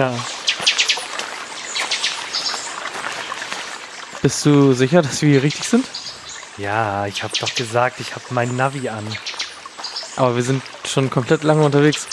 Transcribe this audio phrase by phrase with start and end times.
[0.00, 0.14] Ja.
[4.22, 5.86] Bist du sicher, dass wir hier richtig sind?
[6.56, 9.04] Ja, ich hab doch gesagt, ich hab mein Navi an.
[10.14, 12.06] Aber wir sind schon komplett lange unterwegs.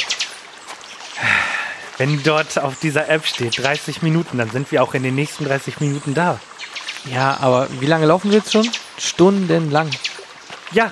[2.00, 5.46] Wenn dort auf dieser App steht 30 Minuten, dann sind wir auch in den nächsten
[5.46, 6.40] 30 Minuten da.
[7.06, 8.68] Ja, aber wie lange laufen wir jetzt schon?
[8.98, 9.92] Stundenlang.
[10.72, 10.92] Ja,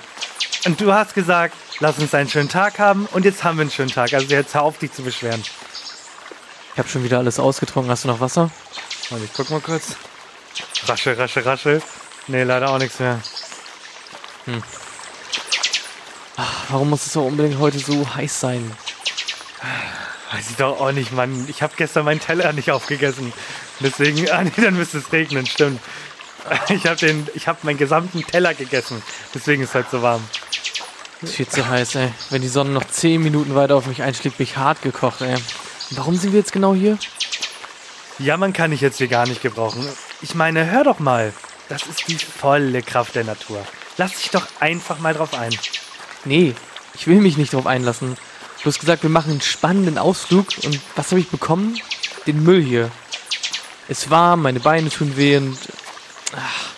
[0.66, 3.71] und du hast gesagt, lass uns einen schönen Tag haben und jetzt haben wir einen
[3.71, 4.14] schönen Tag.
[4.14, 5.44] Also jetzt hör auf, dich zu beschweren.
[6.74, 7.92] Ich habe schon wieder alles ausgetrunken.
[7.92, 8.50] Hast du noch Wasser?
[9.11, 9.96] Und ich guck mal kurz.
[10.88, 11.82] Rasche, rasche, rasche.
[12.28, 13.20] Nee, leider auch nichts mehr.
[16.70, 18.75] Warum muss es so unbedingt heute so heiß sein?
[20.32, 21.46] Weiß ich doch auch nicht, Mann.
[21.47, 23.32] Ich habe gestern meinen Teller nicht aufgegessen.
[23.80, 25.80] Deswegen, ah nee, dann müsste es regnen, stimmt.
[26.69, 29.02] Ich habe den, ich habe meinen gesamten Teller gegessen.
[29.33, 30.24] Deswegen ist es halt so warm.
[31.21, 32.11] Ist viel zu heiß, ey.
[32.31, 35.36] Wenn die Sonne noch 10 Minuten weiter auf mich einschlägt, bin ich hart gekocht, ey.
[35.92, 36.97] Warum sind wir jetzt genau hier?
[38.19, 39.88] Ja, man kann ich jetzt hier gar nicht gebrauchen.
[40.22, 41.33] Ich meine, hör doch mal.
[41.69, 43.66] Das ist die volle Kraft der Natur.
[43.97, 45.55] Lass dich doch einfach mal drauf ein.
[46.25, 46.53] Nee,
[46.93, 48.17] ich will mich nicht drauf einlassen.
[48.61, 51.80] Du hast gesagt, wir machen einen spannenden Ausflug und was habe ich bekommen?
[52.27, 52.91] Den Müll hier.
[53.88, 55.58] Es warm, meine Beine tun weh und
[56.36, 56.69] ach,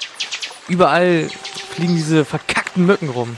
[0.68, 1.30] überall
[1.76, 3.38] fliegen diese verkackten Mücken rum.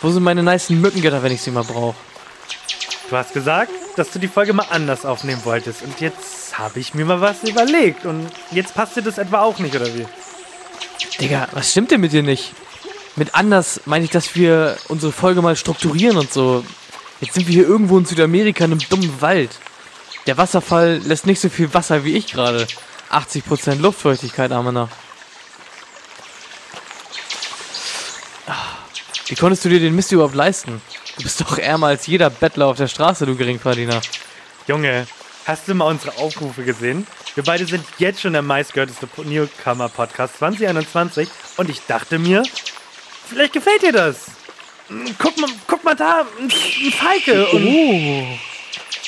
[0.00, 1.96] Wo sind meine nicen Mückengitter, wenn ich sie mal brauche?
[3.08, 5.82] Du hast gesagt, dass du die Folge mal anders aufnehmen wolltest.
[5.82, 8.04] Und jetzt habe ich mir mal was überlegt.
[8.04, 10.06] Und jetzt passt dir das etwa auch nicht, oder wie?
[11.20, 12.52] Digga, was stimmt denn mit dir nicht?
[13.14, 16.64] Mit anders meine ich, dass wir unsere Folge mal strukturieren und so.
[17.20, 19.50] Jetzt sind wir hier irgendwo in Südamerika in einem dummen Wald.
[20.26, 22.66] Der Wasserfall lässt nicht so viel Wasser wie ich gerade.
[23.10, 24.88] 80% Luftfeuchtigkeit noch.
[28.48, 28.54] Ah,
[29.28, 30.82] Wie konntest du dir den Mist überhaupt leisten?
[31.16, 34.00] Du bist doch ärmer als jeder Bettler auf der Straße, du Geringverdiener.
[34.66, 35.06] Junge,
[35.46, 37.06] hast du mal unsere Aufrufe gesehen?
[37.34, 42.42] Wir beide sind jetzt schon der meistgehörteste Newcomer-Podcast 2021 und ich dachte mir,
[43.28, 44.26] vielleicht gefällt dir das.
[45.18, 46.50] Guck mal, guck mal da, ein
[46.92, 48.26] Falke und, Oh.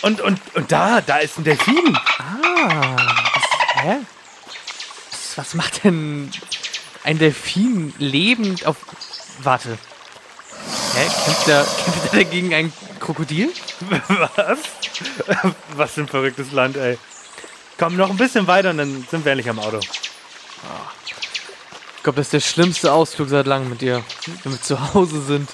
[0.02, 1.96] und, und, und da, da ist ein Delfin.
[2.18, 2.96] Ah.
[3.34, 3.96] Was, hä?
[5.36, 6.30] Was macht denn
[7.04, 8.76] ein Delfin lebend auf.
[9.42, 9.78] Warte.
[10.98, 11.04] Hä?
[11.24, 13.52] Kämpft der, kämpft der dagegen ein Krokodil?
[14.08, 14.58] Was?
[15.76, 16.98] Was für ein verrücktes Land, ey.
[17.78, 19.78] Komm, noch ein bisschen weiter und dann sind wir endlich am Auto.
[21.96, 24.02] Ich glaube, das ist der schlimmste Ausflug seit langem mit dir.
[24.42, 25.48] Wenn wir zu Hause sind,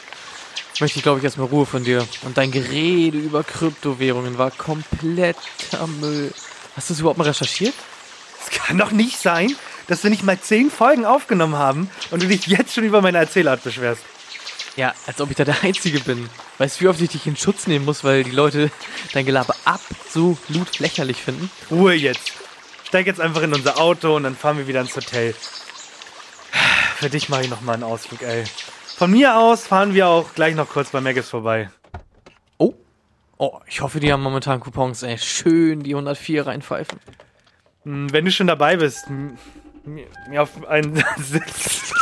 [0.80, 2.08] möchte ich, glaube ich, erstmal Ruhe von dir.
[2.22, 6.32] Und dein Gerede über Kryptowährungen war kompletter Müll.
[6.74, 7.74] Hast du das überhaupt mal recherchiert?
[8.42, 9.54] Es kann doch nicht sein,
[9.88, 13.18] dass wir nicht mal zehn Folgen aufgenommen haben und du dich jetzt schon über meine
[13.18, 14.00] Erzählart beschwerst.
[14.76, 16.28] Ja, als ob ich da der Einzige bin.
[16.58, 18.70] Weißt du, wie oft ich dich in Schutz nehmen muss, weil die Leute
[19.12, 21.50] dein Gelaber absolut lächerlich finden?
[21.70, 22.32] Ruhe jetzt.
[22.84, 25.34] Steig jetzt einfach in unser Auto und dann fahren wir wieder ins Hotel.
[26.96, 28.44] Für dich mache ich noch mal einen Ausflug, ey.
[28.96, 31.70] Von mir aus fahren wir auch gleich noch kurz bei Maggis vorbei.
[32.58, 32.74] Oh.
[33.38, 35.18] Oh, ich hoffe, die haben momentan Coupons, ey.
[35.18, 36.98] Schön die 104 reinpfeifen.
[37.84, 39.06] Hm, Wenn du schon dabei bist,
[39.84, 41.92] mir auf einen Sitz.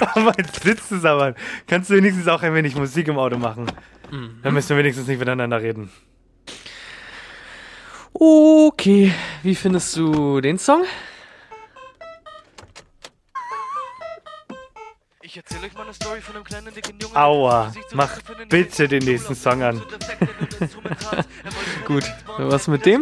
[0.00, 1.34] Auf einen Sitz zusammen.
[1.66, 3.70] Kannst du wenigstens auch ein wenig Musik im Auto machen?
[4.42, 5.90] Dann müssen wir wenigstens nicht miteinander reden.
[8.12, 10.84] Okay, wie findest du den Song?
[15.22, 17.16] Ich erzähle euch mal eine Story von einem kleinen dicken Jungen.
[17.16, 19.80] Aua, mach bitte den nächsten Song an.
[21.86, 22.02] Gut,
[22.36, 23.00] was mit dem?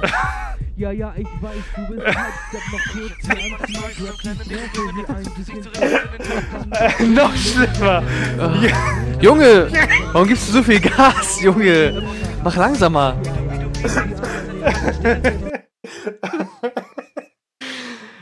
[0.74, 4.24] Ja, ja, ich weiß, du bist hyped, step noch kurz hier
[6.98, 7.14] an.
[7.14, 8.02] Noch schlimmer.
[9.20, 9.70] Junge,
[10.12, 12.02] warum gibst du so viel Gas, Junge?
[12.42, 13.16] Mach langsamer.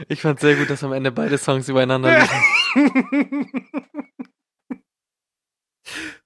[0.08, 2.18] Ich fand sehr gut, dass am Ende beide Songs übereinander
[2.74, 3.48] liegen.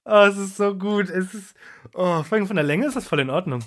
[0.05, 1.09] Oh, es ist so gut.
[1.09, 1.55] Es ist.
[1.93, 3.63] Oh, vor allem von der Länge ist das voll in Ordnung.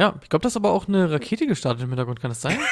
[0.00, 2.58] Ja, ich glaube, das ist aber auch eine Rakete gestartet im Hintergrund, kann das sein?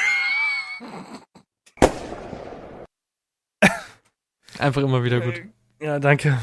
[4.59, 5.41] Einfach immer wieder gut.
[5.81, 6.39] Ja, danke.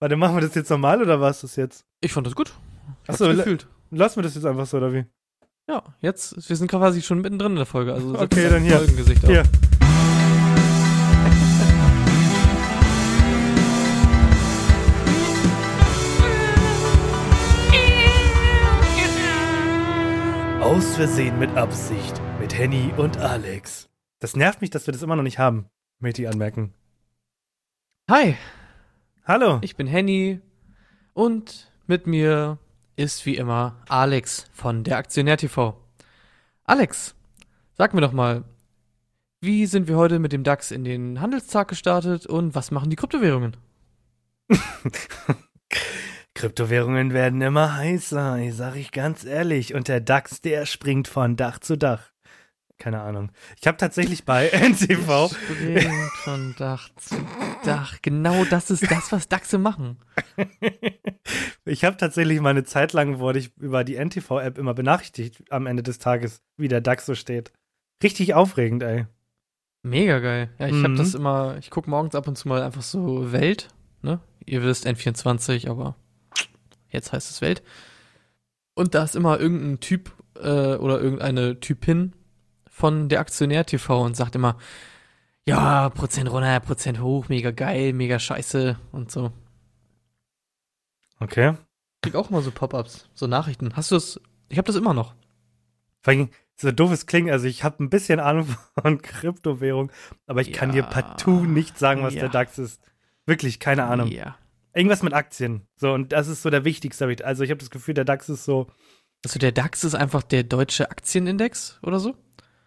[0.00, 1.84] Warte, machen wir das jetzt normal oder war es das jetzt?
[2.00, 2.52] Ich fand das gut.
[3.06, 3.68] Achso, gefühlt.
[3.90, 5.04] lassen wir das jetzt einfach so, oder wie?
[5.68, 7.92] Ja, jetzt, wir sind quasi schon mittendrin in der Folge.
[7.94, 8.78] Also Okay, dann hier.
[8.78, 9.30] Folgengesicht auf.
[20.72, 23.90] Aus Versehen mit Absicht mit Henny und Alex.
[24.20, 25.66] Das nervt mich, dass wir das immer noch nicht haben,
[25.98, 26.72] möchte ich anmerken.
[28.10, 28.36] Hi,
[29.26, 29.58] Hallo.
[29.60, 30.40] ich bin Henny
[31.12, 32.56] und mit mir
[32.96, 35.78] ist wie immer Alex von der Aktionär TV.
[36.64, 37.14] Alex,
[37.74, 38.42] sag mir doch mal,
[39.42, 42.96] wie sind wir heute mit dem DAX in den Handelstag gestartet und was machen die
[42.96, 43.58] Kryptowährungen?
[46.34, 49.74] Kryptowährungen werden immer heißer, ich sag ich ganz ehrlich.
[49.74, 52.10] Und der DAX, der springt von Dach zu Dach.
[52.78, 53.30] Keine Ahnung.
[53.60, 55.28] Ich habe tatsächlich bei NTV.
[55.32, 57.14] Springt von Dach zu
[57.64, 57.98] Dach.
[58.02, 59.98] Genau das ist das, was DAXe machen.
[61.64, 65.66] ich habe tatsächlich mal eine Zeit lang wurde ich über die NTV-App immer benachrichtigt am
[65.66, 67.52] Ende des Tages, wie der DAX so steht.
[68.02, 69.06] Richtig aufregend, ey.
[69.84, 70.48] Mega geil.
[70.58, 70.96] Ja, ich habe Mhm.
[70.96, 73.68] das immer, ich gucke morgens ab und zu mal einfach so Welt,
[74.00, 74.18] ne?
[74.44, 75.94] Ihr wisst N24, aber
[76.92, 77.62] jetzt heißt es Welt.
[78.74, 82.12] Und da ist immer irgendein Typ äh, oder irgendeine Typin
[82.68, 84.56] von der Aktionär TV und sagt immer,
[85.44, 89.32] ja, Prozent runter, Prozent hoch, mega geil, mega scheiße und so.
[91.20, 91.54] Okay.
[91.96, 93.76] Ich krieg auch immer so Pop-ups, so Nachrichten.
[93.76, 94.20] Hast du das?
[94.48, 95.14] Ich habe das immer noch.
[96.00, 98.46] Vor allem, so doof es klingt, also ich habe ein bisschen Ahnung
[98.80, 99.92] von Kryptowährung,
[100.26, 100.86] aber ich kann dir Ja.
[100.86, 102.20] partout nicht sagen, was Ja.
[102.22, 102.80] der DAX ist.
[103.26, 104.08] Wirklich, keine Ahnung.
[104.08, 104.36] Ja.
[104.74, 105.62] Irgendwas mit Aktien.
[105.76, 107.04] So, und das ist so der wichtigste.
[107.24, 108.68] Also ich habe das Gefühl, der DAX ist so,
[109.24, 112.14] Also der DAX ist einfach der deutsche Aktienindex oder so?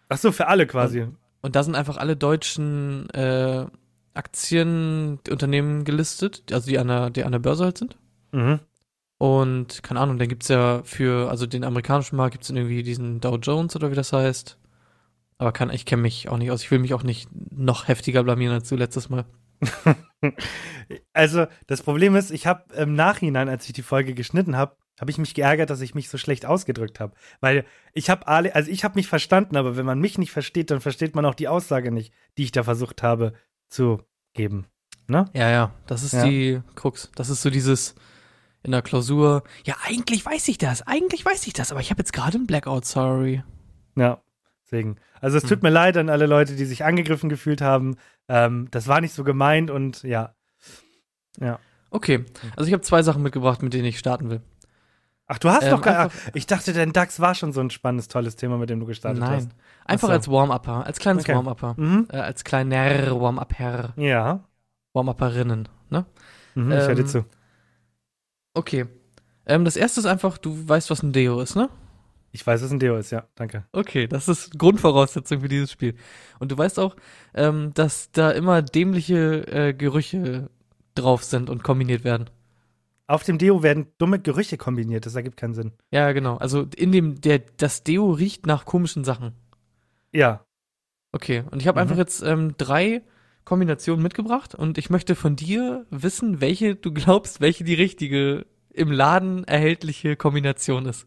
[0.08, 1.08] ach so, für alle quasi.
[1.42, 3.66] Und da sind einfach alle deutschen äh,
[4.14, 7.96] Aktienunternehmen gelistet, also die an der, die an der Börse halt sind.
[8.32, 8.60] Mhm.
[9.18, 13.20] Und keine Ahnung, dann gibt's ja für, also den amerikanischen Markt gibt's dann irgendwie diesen
[13.20, 14.58] Dow Jones oder wie das heißt.
[15.38, 16.62] Aber kann, ich kenne mich auch nicht aus.
[16.62, 19.24] Ich will mich auch nicht noch heftiger blamieren als du letztes Mal.
[21.12, 25.10] Also, das Problem ist, ich habe im Nachhinein, als ich die Folge geschnitten habe, habe
[25.10, 27.14] ich mich geärgert, dass ich mich so schlecht ausgedrückt habe.
[27.40, 30.70] Weil ich habe alle, also ich habe mich verstanden, aber wenn man mich nicht versteht,
[30.70, 33.34] dann versteht man auch die Aussage nicht, die ich da versucht habe
[33.68, 34.66] zu geben.
[35.08, 35.26] Ne?
[35.34, 36.24] Ja, ja, das ist Ja.
[36.24, 37.10] die Krux.
[37.14, 37.94] Das ist so dieses
[38.62, 39.42] in der Klausur.
[39.64, 40.86] Ja, eigentlich weiß ich das.
[40.86, 43.42] Eigentlich weiß ich das, aber ich habe jetzt gerade einen Blackout, sorry.
[43.96, 44.22] Ja,
[44.64, 44.96] deswegen.
[45.20, 47.96] Also es tut mir leid an alle Leute, die sich angegriffen gefühlt haben.
[48.28, 50.34] Ähm, das war nicht so gemeint und ja.
[51.90, 52.24] Okay,
[52.56, 54.40] also ich habe zwei Sachen mitgebracht, mit denen ich starten will.
[55.28, 58.08] Ach, du hast Ähm, doch gar Ich dachte, dein DAX war schon so ein spannendes,
[58.08, 59.48] tolles Thema, mit dem du gestartet Nein, hast.
[59.84, 60.12] einfach so.
[60.12, 61.34] als Warm-Upper, als kleines Okay.
[61.34, 61.74] Warm-Upper.
[61.76, 62.06] Mhm.
[62.12, 64.44] Äh, als kleiner Warm-Upper, Ja.
[64.92, 66.06] Warm-Upperinnen, ne?
[66.54, 67.24] Mhm, ich höre dir Ähm, zu.
[68.54, 68.86] Okay.
[69.46, 71.68] Ähm, das erste ist einfach, du weißt, was ein Deo ist, ne?
[72.36, 73.26] Ich weiß, was ein Deo ist, ja.
[73.34, 73.64] Danke.
[73.72, 75.94] Okay, das ist Grundvoraussetzung für dieses Spiel.
[76.38, 76.94] Und du weißt auch,
[77.34, 80.50] ähm, dass da immer dämliche äh, Gerüche
[80.94, 82.28] drauf sind und kombiniert werden.
[83.06, 85.06] Auf dem Deo werden dumme Gerüche kombiniert.
[85.06, 85.72] Das ergibt keinen Sinn.
[85.90, 86.36] Ja, genau.
[86.36, 89.32] Also in dem, der, das Deo riecht nach komischen Sachen.
[90.12, 90.44] Ja.
[91.12, 91.82] Okay, und ich habe Mhm.
[91.82, 93.02] einfach jetzt ähm, drei
[93.44, 98.44] Kombinationen mitgebracht und ich möchte von dir wissen, welche du glaubst, welche die richtige
[98.74, 101.06] im Laden erhältliche Kombination ist.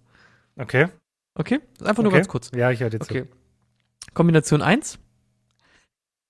[0.58, 0.88] Okay.
[1.36, 1.60] Okay?
[1.82, 2.18] Einfach nur okay.
[2.18, 2.52] ganz kurz.
[2.56, 3.10] Ja, ich höre dir zu.
[3.10, 3.26] Okay.
[4.14, 5.00] Kombination 1.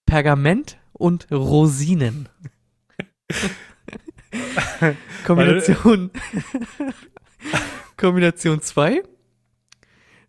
[0.05, 2.29] Pergament und Rosinen.
[5.25, 6.11] Kombination.
[7.97, 9.03] Kombination 2.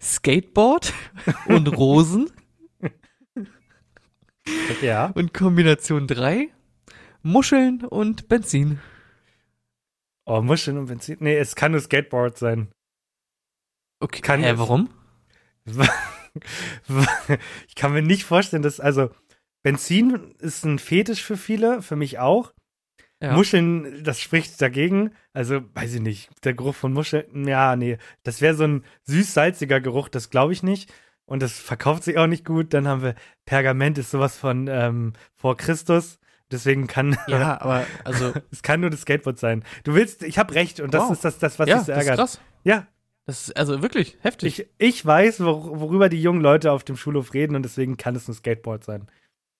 [0.01, 0.95] Skateboard
[1.47, 2.31] und Rosen.
[4.83, 5.07] Ja.
[5.15, 6.49] Und Kombination 3.
[7.23, 8.81] Muscheln und Benzin.
[10.25, 11.19] Oh, Muscheln und Benzin.
[11.21, 12.69] Nee, es kann nur Skateboard sein.
[14.01, 14.21] Okay.
[14.23, 14.91] Kann äh, warum?
[17.69, 19.11] ich kann mir nicht vorstellen, dass, also,
[19.63, 22.53] Benzin ist ein Fetisch für viele, für mich auch.
[23.23, 23.35] Ja.
[23.35, 25.11] Muscheln, das spricht dagegen.
[25.35, 26.31] Also, weiß ich nicht.
[26.45, 27.99] Der Geruch von Muscheln, ja, nee.
[28.23, 30.91] Das wäre so ein süß-salziger Geruch, das glaube ich nicht.
[31.27, 32.73] Und das verkauft sich auch nicht gut.
[32.75, 33.15] Dann haben wir
[33.45, 36.19] Pergament, ist sowas von ähm, vor Christus.
[36.51, 39.63] Deswegen kann ja, aber also es kann nur das Skateboard sein.
[39.85, 41.13] Du willst, ich habe recht und das Wow.
[41.13, 42.19] ist das, das was ja, dich so das ist ärgert.
[42.19, 42.41] krass.
[42.65, 42.87] Ja,
[43.27, 44.61] Das ist also wirklich heftig.
[44.61, 48.17] ich, ich weiß, wor worüber die jungen Leute auf dem Schulhof reden und deswegen kann
[48.17, 49.09] es ein Skateboard sein.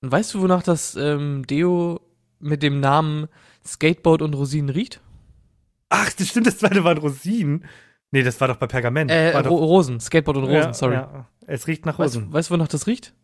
[0.03, 2.01] Und weißt du, wonach das ähm, Deo
[2.41, 3.29] mit dem Namen
[3.65, 5.01] Skateboard und Rosinen riecht?
[5.91, 7.65] Ach, das stimmt, das zweite waren Rosinen.
[8.13, 9.11] Nee, das war doch bei Pergament.
[9.11, 10.95] Äh, war Ro doch, Rosen, Skateboard und Rosen, ja, sorry.
[10.95, 11.29] Ja.
[11.47, 12.33] Es riecht nach Weißt, Rosen.
[12.33, 13.15] weißt du, wonach das riecht?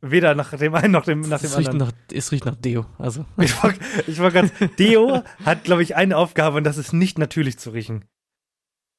[0.00, 1.78] Weder nach dem einen noch dem, nach dem es, anderen.
[1.78, 2.86] nach, es riecht nach Deo.
[2.98, 3.24] Also.
[3.38, 3.72] Ich war,
[4.08, 4.52] ich war ganz.
[4.78, 8.04] Deo hat, glaube ich, eine Aufgabe und das ist nicht natürlich zu riechen.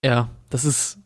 [0.03, 0.99] Ja, das ist.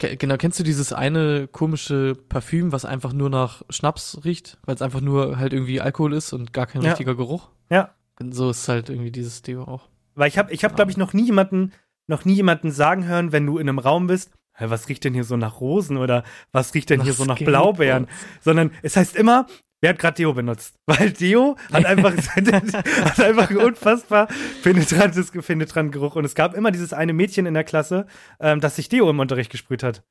[0.00, 4.82] Genau, kennst du dieses eine komische Parfüm, was einfach nur nach Schnaps riecht, weil es
[4.82, 6.90] einfach nur halt irgendwie Alkohol ist und gar kein Ja.
[6.90, 7.48] richtiger Geruch?
[7.68, 7.94] Ja.
[8.20, 9.88] Und so ist halt irgendwie dieses Deo auch.
[10.14, 11.72] Weil ich habe, ich hab, glaube ich, noch nie jemanden,
[12.06, 15.14] noch nie jemanden sagen hören, wenn du in einem Raum bist, "Hä, was riecht denn
[15.14, 17.38] hier so nach Rosen oder was riecht denn Nach hier so nach.
[17.38, 18.06] Blaubeeren?
[18.40, 19.46] Sondern es heißt immer,
[19.80, 20.76] Wer hat gerade Deo benutzt?
[20.86, 24.28] Weil Deo hat einfach, hat einfach einen unfassbar
[24.62, 26.16] penetrantes, penetranten Geruch.
[26.16, 28.06] Und es gab immer dieses eine Mädchen in der Klasse,
[28.40, 30.02] ähm, das sich Deo im Unterricht gesprüht hat.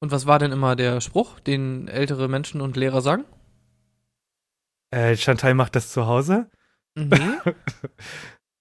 [0.00, 3.24] Und was war denn immer der Spruch, den ältere Menschen und Lehrer sagen?
[4.90, 6.50] Äh, Chantal macht das zu Hause.
[6.94, 7.38] Mhm.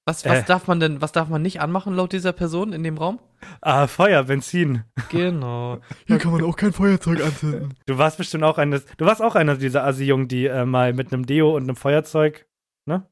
[0.05, 0.43] Was, was Äh.
[0.45, 3.19] darf man denn, was darf man nicht anmachen laut dieser Person in dem Raum?
[3.61, 4.83] Ah, Feuer, Benzin.
[5.09, 5.79] Genau.
[6.07, 7.75] Hier kann man auch kein Feuerzeug anzünden.
[7.85, 11.13] Du warst bestimmt auch eines, du warst auch einer dieser Assi-Jungen, die äh, mal mit
[11.13, 12.47] einem Deo und einem Feuerzeug,
[12.87, 13.05] Ja,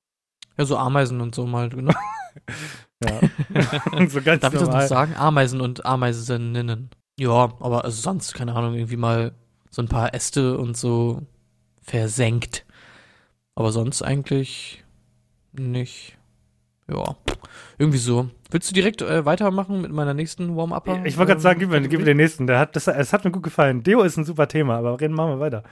[0.66, 1.94] so Ameisen und so mal, genau.
[3.04, 3.20] ja,
[4.10, 4.88] so ganz Darf ich das noch normal.
[4.88, 5.16] sagen?
[5.16, 6.90] Ameisen und Ameiseninnen.
[7.20, 9.34] Ja, aber also sonst, keine Ahnung, irgendwie mal
[9.70, 11.22] so ein paar Äste und so
[11.82, 12.66] versenkt.
[13.56, 14.84] Aber sonst eigentlich
[15.54, 16.18] nicht.
[16.90, 17.16] Ja,
[17.78, 18.30] irgendwie so.
[18.52, 21.06] Willst du direkt äh, weitermachen mit meiner nächsten Warm-Upper?
[21.06, 22.48] Ich wollte gerade sagen, gib mir, gib mir den nächsten.
[22.48, 23.84] Der hat, das, es hat mir gut gefallen.
[23.84, 25.64] Deo ist ein super Thema, aber reden machen wir weiter.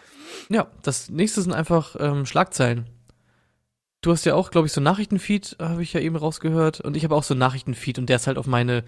[0.49, 2.85] Ja, das nächste sind einfach ähm, Schlagzeilen.
[4.01, 6.81] Du hast ja auch, glaube ich, so einen Nachrichtenfeed, habe ich ja eben rausgehört.
[6.81, 8.83] Und ich habe auch so einen Nachrichtenfeed und der ist halt auf meine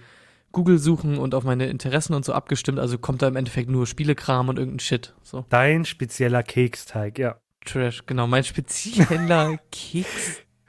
[0.52, 2.80] Google-Suchen und auf meine Interessen und so abgestimmt.
[2.80, 5.14] Also kommt da im Endeffekt nur Spielekram und irgendein Shit.
[5.24, 7.38] So, Dein spezieller Keksteig, ja.
[7.66, 8.28] Trash, genau.
[8.28, 9.58] Mein spezieller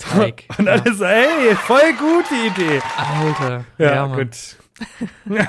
[0.00, 0.45] Keksteig.
[0.59, 0.73] Und ja.
[0.73, 2.80] alles ey, voll gute Idee.
[2.97, 3.64] Alter.
[3.78, 4.19] Ja, Mann.
[4.19, 4.57] gut.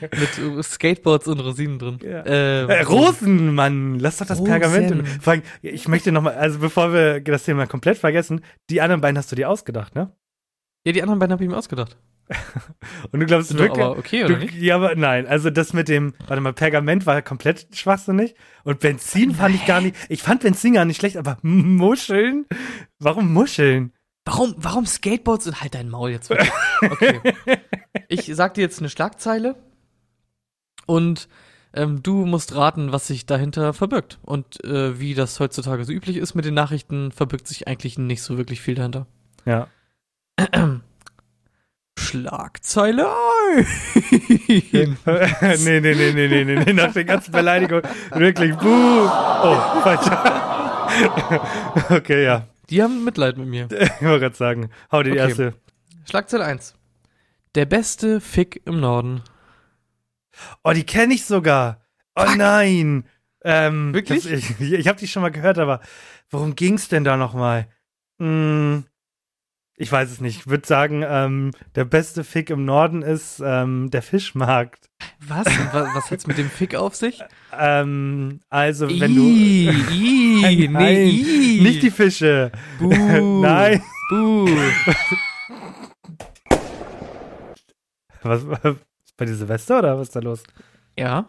[0.00, 1.98] Mit äh, Skateboards und Rosinen drin.
[2.02, 2.24] Ja.
[2.24, 4.50] Ähm, Äh, Rosen, Mann, lass doch das Rosen.
[4.50, 5.08] Pergament.
[5.20, 9.18] Vor allem, ich möchte nochmal, also bevor wir das Thema komplett vergessen, die anderen beiden
[9.18, 10.12] hast du dir ausgedacht, ne?
[10.86, 11.96] Ja, die anderen beiden habe ich mir ausgedacht.
[13.12, 13.84] Und du glaubst Sind wirklich.
[13.84, 14.54] aber okay, oder Du, nicht?
[14.54, 19.34] ja, aber nein, also das mit dem, warte mal, Pergament war komplett schwachsinnig und Benzin
[19.34, 22.46] fand ich gar nicht, ich fand Benzin gar nicht schlecht, aber Muscheln?
[22.98, 23.92] Warum Muscheln?
[24.24, 26.30] Warum, warum Skateboards und halt dein Maul jetzt.
[26.82, 27.20] Okay.
[28.10, 29.54] Ich sag dir jetzt eine Schlagzeile
[30.86, 31.28] und
[31.74, 34.18] ähm, du musst raten, was sich dahinter verbirgt.
[34.22, 38.22] Und äh, wie das heutzutage so üblich ist mit den Nachrichten, verbirgt sich eigentlich nicht
[38.22, 39.06] so wirklich viel dahinter.
[39.44, 39.68] Ja.
[41.98, 43.06] Schlagzeile
[44.48, 47.82] nee, nee, nee, nee, nee, nee, nee, nach der ganzen Beleidigung.
[48.12, 48.68] Wirklich, buh.
[49.08, 50.06] Oh, falsch.
[51.90, 52.46] okay, ja.
[52.70, 53.68] Die haben Mitleid mit mir.
[53.70, 55.28] Ich wollte gerade sagen, hau dir die Okay.
[55.28, 55.54] erste.
[56.08, 56.74] Schlagzeile 1.
[57.54, 59.22] Der beste Fick im Norden.
[60.64, 61.80] Oh, die kenne ich sogar.
[62.14, 63.04] Oh nein.
[63.42, 64.24] Ähm, Wirklich?
[64.24, 65.80] Das, ich ich habe die schon mal gehört, aber
[66.30, 67.68] worum ging's denn da nochmal?
[68.18, 68.84] Hm,
[69.80, 70.40] ich weiß es nicht.
[70.40, 74.90] Ich würde sagen, ähm, der beste Fick im Norden ist ähm, der Fischmarkt.
[75.20, 75.46] Was?
[75.46, 77.22] was, was hat's mit dem Fick auf sich?
[77.56, 79.22] Ähm, also, wenn du.
[79.22, 81.60] Nee, Nein, ih.
[81.62, 82.50] Nicht die Fische.
[82.80, 82.88] Buh.
[83.42, 83.80] Nein.
[84.10, 84.48] Buh.
[88.22, 88.76] Was, was
[89.16, 90.42] bei dir Silvester oder was ist da los?
[90.98, 91.26] Ja.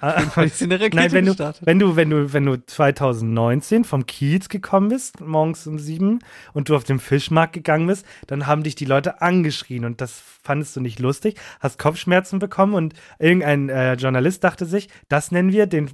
[0.00, 1.64] Ah, Nein, wenn du, gestartet.
[1.64, 6.18] wenn du, wenn du, wenn du 2019 vom Kiez gekommen bist, morgens um sieben,
[6.54, 10.18] und du auf den Fischmarkt gegangen bist, dann haben dich die Leute angeschrien und das
[10.42, 15.52] fandest du nicht lustig, hast Kopfschmerzen bekommen und irgendein äh, Journalist dachte sich, das nennen
[15.52, 15.90] wir den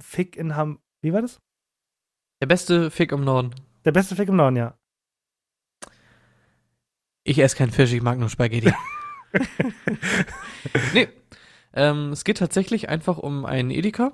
[0.00, 0.78] Fick in Ham.
[1.02, 1.40] Wie war das?
[2.40, 3.54] Der beste Fick im Norden.
[3.84, 4.74] Der beste Fick im Norden, ja.
[7.24, 8.72] Ich esse keinen Fisch, ich mag nur Spaghetti.
[10.94, 11.08] nee.
[11.74, 14.12] Ähm, es geht tatsächlich einfach um einen Edeka.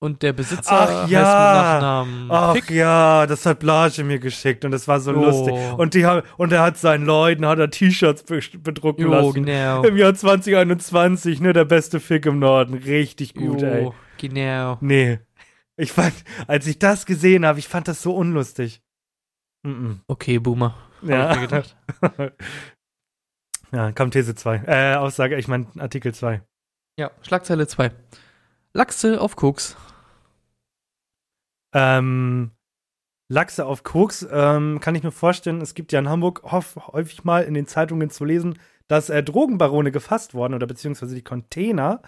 [0.00, 1.18] Und der Besitzer Ach heißt ja.
[1.18, 2.70] mit Nachnamen Ach Fick.
[2.70, 5.24] ja, das hat Blage mir geschickt und das war so Jo.
[5.24, 5.54] lustig.
[5.76, 9.44] Und, die, haben- und er hat seinen Leuten, hat er T-Shirts be bedrucken Jo, lassen.
[9.44, 9.82] genau.
[9.82, 12.74] Im Jahr 2021, ne, der beste Fick im Norden.
[12.74, 13.82] Richtig gut, ey.
[13.86, 14.78] Jo, genau.
[14.80, 15.18] Nee.
[15.76, 16.14] Ich fand,
[16.46, 18.80] als ich das gesehen habe, ich fand das so unlustig.
[19.64, 20.00] Mhm.
[20.06, 20.76] Okay, Boomer.
[21.08, 21.62] Hab Ja.
[23.72, 24.62] ja, kommt These 2.
[24.66, 26.42] Äh, Aussage, ich meine Artikel 2.
[26.98, 27.90] Ja, Schlagzeile 2.
[28.72, 29.76] Lachse auf Koks.
[31.72, 32.52] Ähm,
[33.28, 37.44] Lachse auf Koks, ähm, kann ich mir vorstellen, es gibt ja in Hamburg häufig mal
[37.44, 38.58] in den Zeitungen zu lesen,
[38.88, 42.00] dass äh, Drogenbarone gefasst worden oder beziehungsweise die Container.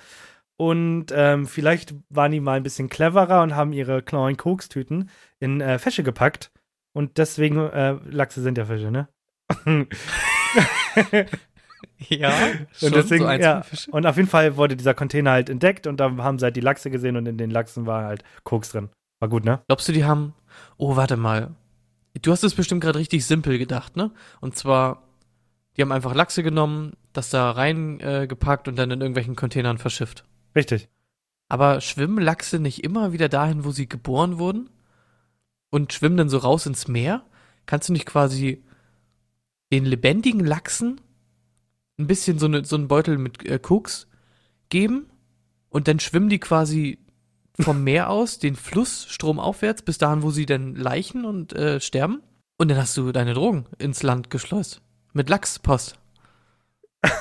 [0.57, 5.61] Und ähm, vielleicht waren die mal ein bisschen cleverer und haben ihre kleinen Kokstüten in
[5.61, 6.53] äh, Fische gepackt.
[6.93, 9.09] Und deswegen, äh, Lachse sind ja Fische, ne?
[12.09, 12.33] Ja,
[12.81, 13.63] und deswegen, eins ja.
[13.91, 16.61] Und auf jeden Fall wurde dieser Container halt entdeckt und da haben sie halt die
[16.61, 18.89] Lachse gesehen und in den Lachsen war halt Koks drin.
[19.21, 19.61] War gut, ne?
[19.69, 20.35] Glaubst du, die haben.
[20.79, 21.55] Oh, warte mal.
[22.23, 24.11] Du hast es bestimmt gerade richtig simpel gedacht, ne?
[24.41, 25.03] Und zwar,
[25.77, 29.79] die haben einfach Lachse genommen, das da reingepackt äh, gepackt und dann in irgendwelchen Containern
[29.79, 30.25] verschifft.
[30.57, 30.89] Richtig.
[31.49, 34.71] Aber schwimmen Lachse nicht immer wieder dahin, wo sie geboren wurden?
[35.71, 37.25] Und schwimmen dann so raus ins Meer?
[37.67, 38.65] Kannst du nicht quasi
[39.73, 41.01] den lebendigen Lachsen
[42.01, 44.09] ein bisschen so, ne, so einen Beutel mit äh, Koks
[44.69, 45.07] geben?
[45.69, 46.99] Und dann schwimmen die quasi
[47.61, 52.23] vom Meer aus den Fluss stromaufwärts bis dahin, wo sie dann leichen und äh, sterben.
[52.59, 54.83] Und dann hast du deine Drogen ins Land geschleust.
[55.13, 55.97] Mit Lachspost.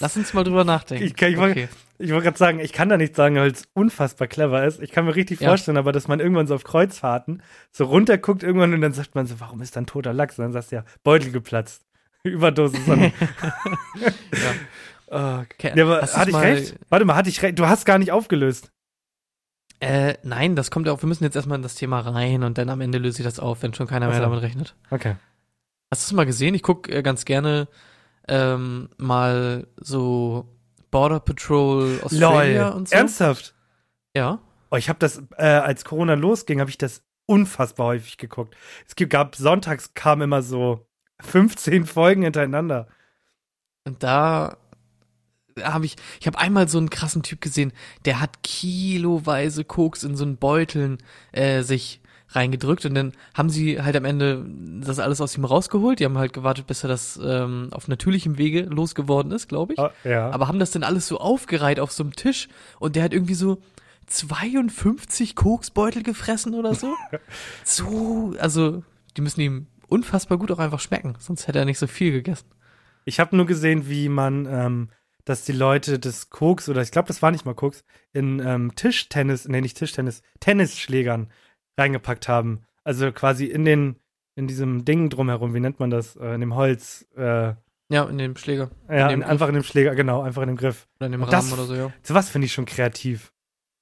[0.00, 1.04] Lass uns mal drüber nachdenken.
[1.04, 1.68] Ich kann- ich wollte-
[1.98, 4.80] Ich wollte gerade sagen, ich kann da nicht sagen, weil es unfassbar clever ist.
[4.80, 5.48] Ich kann mir richtig Ja.
[5.50, 9.26] vorstellen, aber dass man irgendwann so auf Kreuzfahrten so runterguckt irgendwann und dann sagt man
[9.26, 10.38] so, warum ist da ein toter Lachs?
[10.38, 11.82] Und dann sagst du ja, Beutel geplatzt.
[12.24, 13.00] Überdosis an.
[15.10, 15.40] ja.
[15.42, 15.72] Okay.
[15.74, 16.76] ja, aber hatte ich recht?
[16.88, 17.58] Warte mal, hatte ich recht?
[17.58, 18.70] Du hast gar nicht aufgelöst.
[19.80, 22.58] Äh, nein, das kommt ja auch, wir müssen jetzt erstmal in das Thema rein und
[22.58, 24.76] dann am Ende löse ich das auf, wenn schon keiner mehr damit rechnet.
[24.90, 25.16] Okay.
[25.90, 26.54] Hast du es mal gesehen?
[26.54, 27.66] Ich gucke äh, ganz gerne
[28.28, 30.46] ähm, mal so
[30.90, 32.76] Border Patrol Australia Lol.
[32.76, 32.94] und so.
[32.94, 33.54] Ernsthaft?
[34.14, 34.40] Ja.
[34.70, 38.56] Oh, ich habe das, äh, als Corona losging, habe ich das unfassbar häufig geguckt.
[38.86, 40.86] Es gab sonntags kamen immer so
[41.22, 42.88] 15 Folgen hintereinander.
[43.84, 44.56] Und da
[45.62, 47.72] habe ich, ich habe einmal so einen krassen Typ gesehen,
[48.04, 50.98] der hat kiloweise Koks in so einen Beuteln
[51.32, 52.00] äh, sich
[52.30, 54.46] reingedrückt und dann haben sie halt am Ende
[54.84, 55.98] das alles aus ihm rausgeholt.
[55.98, 59.78] Die haben halt gewartet, bis er das ähm, auf natürlichem Wege losgeworden ist, glaube ich.
[59.78, 60.30] Ah, ja.
[60.30, 62.48] Aber haben das dann alles so aufgereiht auf so einem Tisch
[62.78, 63.58] und der hat irgendwie so
[64.06, 66.94] 52 Koksbeutel gefressen oder so.
[67.64, 68.82] so, also
[69.16, 72.48] die müssen ihm unfassbar gut auch einfach schmecken, sonst hätte er nicht so viel gegessen.
[73.04, 74.88] Ich habe nur gesehen, wie man, ähm,
[75.24, 78.74] dass die Leute das Koks, oder ich glaube, das war nicht mal Koks, in ähm,
[78.74, 81.30] Tischtennis, nee, nicht Tischtennis, Tennisschlägern
[81.78, 82.62] reingepackt haben.
[82.84, 83.96] Also quasi in den,
[84.34, 86.16] in diesem Ding drumherum, wie nennt man das?
[86.16, 87.54] Äh, in dem Holz, äh,
[87.90, 88.70] Ja, in dem Schläger.
[88.88, 90.88] ja, dem in, einfach in dem Schläger, genau, einfach in dem Griff.
[90.98, 91.92] Oder in dem Und das- Rahmen oder so, ja.
[92.02, 93.32] So was finde ich schon kreativ,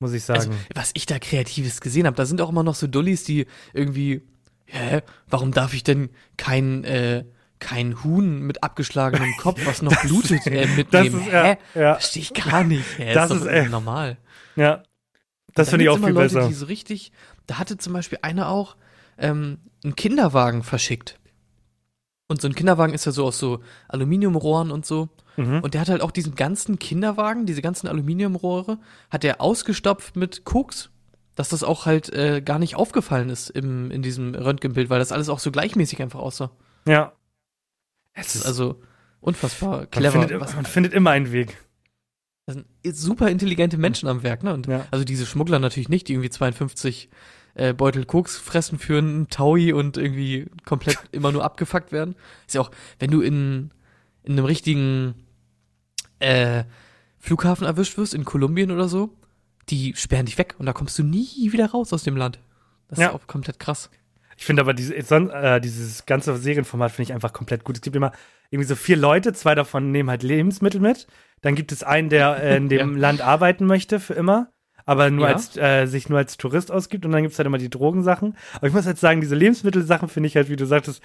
[0.00, 0.40] muss ich sagen.
[0.40, 3.46] Also, was ich da Kreatives gesehen habe, da sind auch immer noch so Dullis, die
[3.72, 4.22] irgendwie,
[4.68, 7.24] hä, warum darf ich denn kein, äh,
[7.58, 11.20] kein Huhn mit abgeschlagenem Kopf, was noch blutet, äh, das mitnehmen?
[11.20, 11.58] ist, ja, hä?
[11.74, 12.98] ja, Verstehe ich gar nicht.
[12.98, 13.14] Hä?
[13.14, 14.18] Das doch ist, äh, normal.
[14.56, 14.82] ja.
[15.54, 16.48] Das Da finde ich auch viel Leute, besser.
[16.48, 17.10] Die so richtig,
[17.46, 18.76] da hatte zum Beispiel einer auch
[19.16, 21.18] ähm, einen Kinderwagen verschickt.
[22.28, 25.08] Und so ein Kinderwagen ist ja so aus so Aluminiumrohren und so.
[25.36, 25.60] Mhm.
[25.60, 28.78] Und der hat halt auch diesen ganzen Kinderwagen, diese ganzen Aluminiumrohre,
[29.10, 30.90] hat er ausgestopft mit Koks.
[31.38, 35.12] Dass das auch halt äh, gar nicht aufgefallen ist im, in diesem Röntgenbild, weil das
[35.12, 36.50] alles auch so gleichmäßig einfach aussah.
[36.84, 37.12] Ja.
[38.12, 38.82] Es ist also
[39.20, 40.20] unfassbar man, clever.
[40.20, 41.56] findet, Was, man findet immer einen Weg.
[42.46, 44.52] das sind super intelligente Menschen am Werk, ne?
[44.52, 44.84] Und Ja.
[44.90, 47.08] Also diese Schmuggler natürlich nicht, die irgendwie 52
[47.54, 52.16] äh, Beutel Koks fressen für einen Taui und irgendwie komplett immer nur abgefuckt werden.
[52.48, 53.70] Ist ja auch, wenn du in,
[54.24, 55.14] in einem richtigen
[56.18, 56.64] äh,
[57.20, 59.16] Flughafen erwischt wirst, in Kolumbien oder so,
[59.70, 62.38] die sperren dich weg und da kommst du nie wieder raus aus dem Land.
[62.88, 63.08] Das Ja.
[63.08, 63.90] ist auch komplett krass.
[64.36, 67.76] Ich finde aber diese, äh, dieses ganze Serienformat finde ich einfach komplett gut.
[67.76, 68.12] Es gibt immer
[68.50, 71.06] irgendwie so vier Leute, zwei davon nehmen halt Lebensmittel mit.
[71.42, 74.48] Dann gibt es einen, der äh, in dem Land arbeiten möchte für immer,
[74.86, 75.34] aber nur Ja.
[75.34, 77.04] als äh, sich nur als Tourist ausgibt.
[77.04, 78.36] Und dann gibt es halt immer die Drogensachen.
[78.54, 81.02] Aber ich muss halt sagen, diese Lebensmittelsachen finde ich halt, wie du sagtest,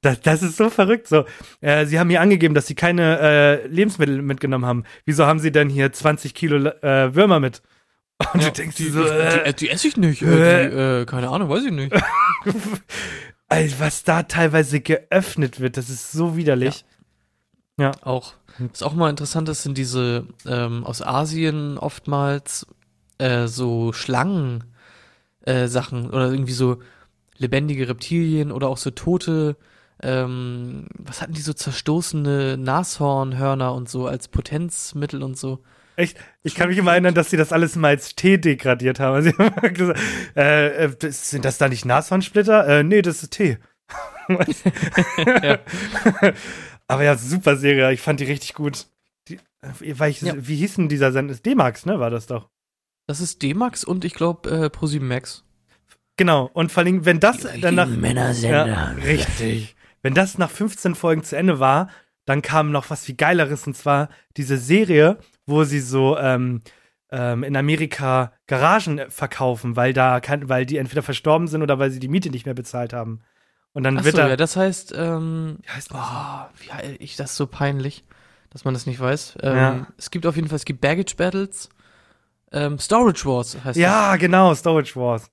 [0.00, 1.08] das, das ist so verrückt.
[1.08, 1.24] So,
[1.60, 4.84] äh, sie haben hier angegeben, dass sie keine äh, Lebensmittel mitgenommen haben.
[5.04, 7.62] Wieso haben sie denn hier 20 Kilo äh, Würmer mit?
[8.32, 10.22] Und du denkst die, so, äh, die, die esse ich nicht.
[10.22, 10.70] äh.
[10.70, 11.94] Die, äh, keine Ahnung, weiß ich nicht.
[13.48, 16.84] Alter, was da teilweise geöffnet wird, das ist so widerlich.
[18.02, 18.34] Auch.
[18.58, 22.66] Was auch mal interessant ist, sind diese ähm, aus Asien oftmals
[23.18, 24.64] äh, so Schlangen
[25.42, 26.78] äh, oder irgendwie so
[27.36, 29.56] lebendige Reptilien oder auch so tote,
[30.02, 35.60] ähm, was hatten die so zerstoßene Nashornhörner und so als Potenzmittel und so.
[35.96, 36.18] Echt?
[36.42, 39.14] Ich kann mich immer erinnern, dass sie das alles mal als Tee degradiert haben.
[39.14, 40.00] Also, sie haben gesagt,
[40.36, 42.66] äh, äh, sind das da nicht Nashornsplitter?
[42.68, 43.58] Äh, nee, das ist Tee.
[44.28, 45.58] Ja.
[46.88, 47.92] Aber ja, super Serie.
[47.92, 48.86] Ich fand die richtig gut.
[49.28, 50.34] Die, äh, weil ich, Ja.
[50.36, 51.34] Wie hieß denn dieser Sender?
[51.34, 51.98] D-Max, ne?
[51.98, 52.48] War das doch.
[53.06, 55.44] Das ist D-Max und ich glaube äh, Pro7 Max.
[56.16, 56.50] Genau.
[56.52, 57.88] Und vor allem, wenn das dann nach.
[57.88, 58.66] Männersender.
[58.66, 59.76] Ja, richtig.
[60.02, 61.88] Wenn das nach 15 Folgen zu Ende war,
[62.26, 66.60] dann kam noch was viel Geileres und zwar diese Serie, wo sie so ähm,
[67.10, 71.90] ähm, in Amerika Garagen verkaufen, weil da kein, weil die entweder verstorben sind oder weil
[71.90, 73.20] sie die Miete nicht mehr bezahlt haben.
[73.72, 74.28] Und dann wird Achso, da.
[74.28, 75.98] ja, das heißt, ähm, wie heißt das?
[75.98, 78.04] Oh, wie ich das ist so peinlich,
[78.50, 79.38] dass man das nicht weiß.
[79.42, 79.86] Ähm, Ja.
[79.96, 81.68] Es gibt auf jeden Fall, es gibt Baggage Battles,
[82.52, 83.76] ähm, Storage Wars heißt das.
[83.76, 85.30] ja, genau, Storage Wars.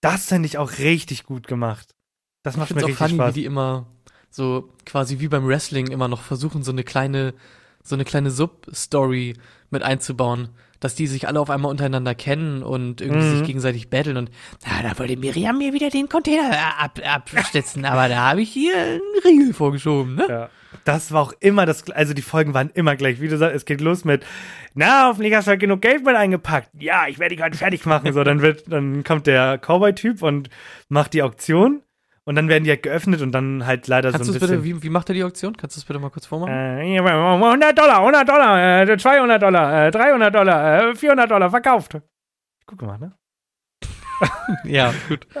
[0.00, 1.94] Das finde ich auch richtig gut gemacht.
[2.42, 3.34] Das macht mir es auch richtig funny, wie Spaß.
[3.34, 3.86] die immer
[4.34, 7.34] so quasi wie beim Wrestling immer noch versuchen, so eine kleine,
[7.84, 9.34] so eine kleine Sub-Story
[9.70, 10.48] mit einzubauen.
[10.80, 13.38] Dass die sich alle auf einmal untereinander kennen und irgendwie Mhm.
[13.38, 14.30] sich gegenseitig battlen und
[14.66, 18.76] na, da wollte Miriam mir wieder den Container ab, abstützen, aber da habe ich hier
[18.76, 20.26] einen Riegel vorgeschoben, ne?
[20.28, 20.50] Ja.
[20.84, 23.20] Das war auch immer das, also die Folgen waren immer gleich.
[23.20, 24.26] Wie du sagst, es geht los mit,
[24.74, 26.68] na, hoffentlich hast du halt genug Geld mit eingepackt.
[26.78, 28.12] Ja, ich werde dich heute fertig machen.
[28.12, 30.50] So, dann wird, dann kommt der Cowboy-Typ und
[30.90, 31.80] macht die Auktion.
[32.26, 34.48] Und dann werden die halt geöffnet und dann halt leider Kannst so du ein es
[34.48, 34.78] bitte, bisschen.
[34.78, 35.54] wie, wie macht er die Auktion?
[35.56, 36.54] Kannst du es bitte mal kurz vormachen?
[36.54, 41.50] Äh, hier, 100 Dollar, 100 Dollar, äh, 200 Dollar, äh, 300 Dollar, äh, 400 Dollar
[41.50, 41.98] verkauft.
[42.66, 43.12] Gut gemacht, ne?
[44.64, 45.26] ja, gut.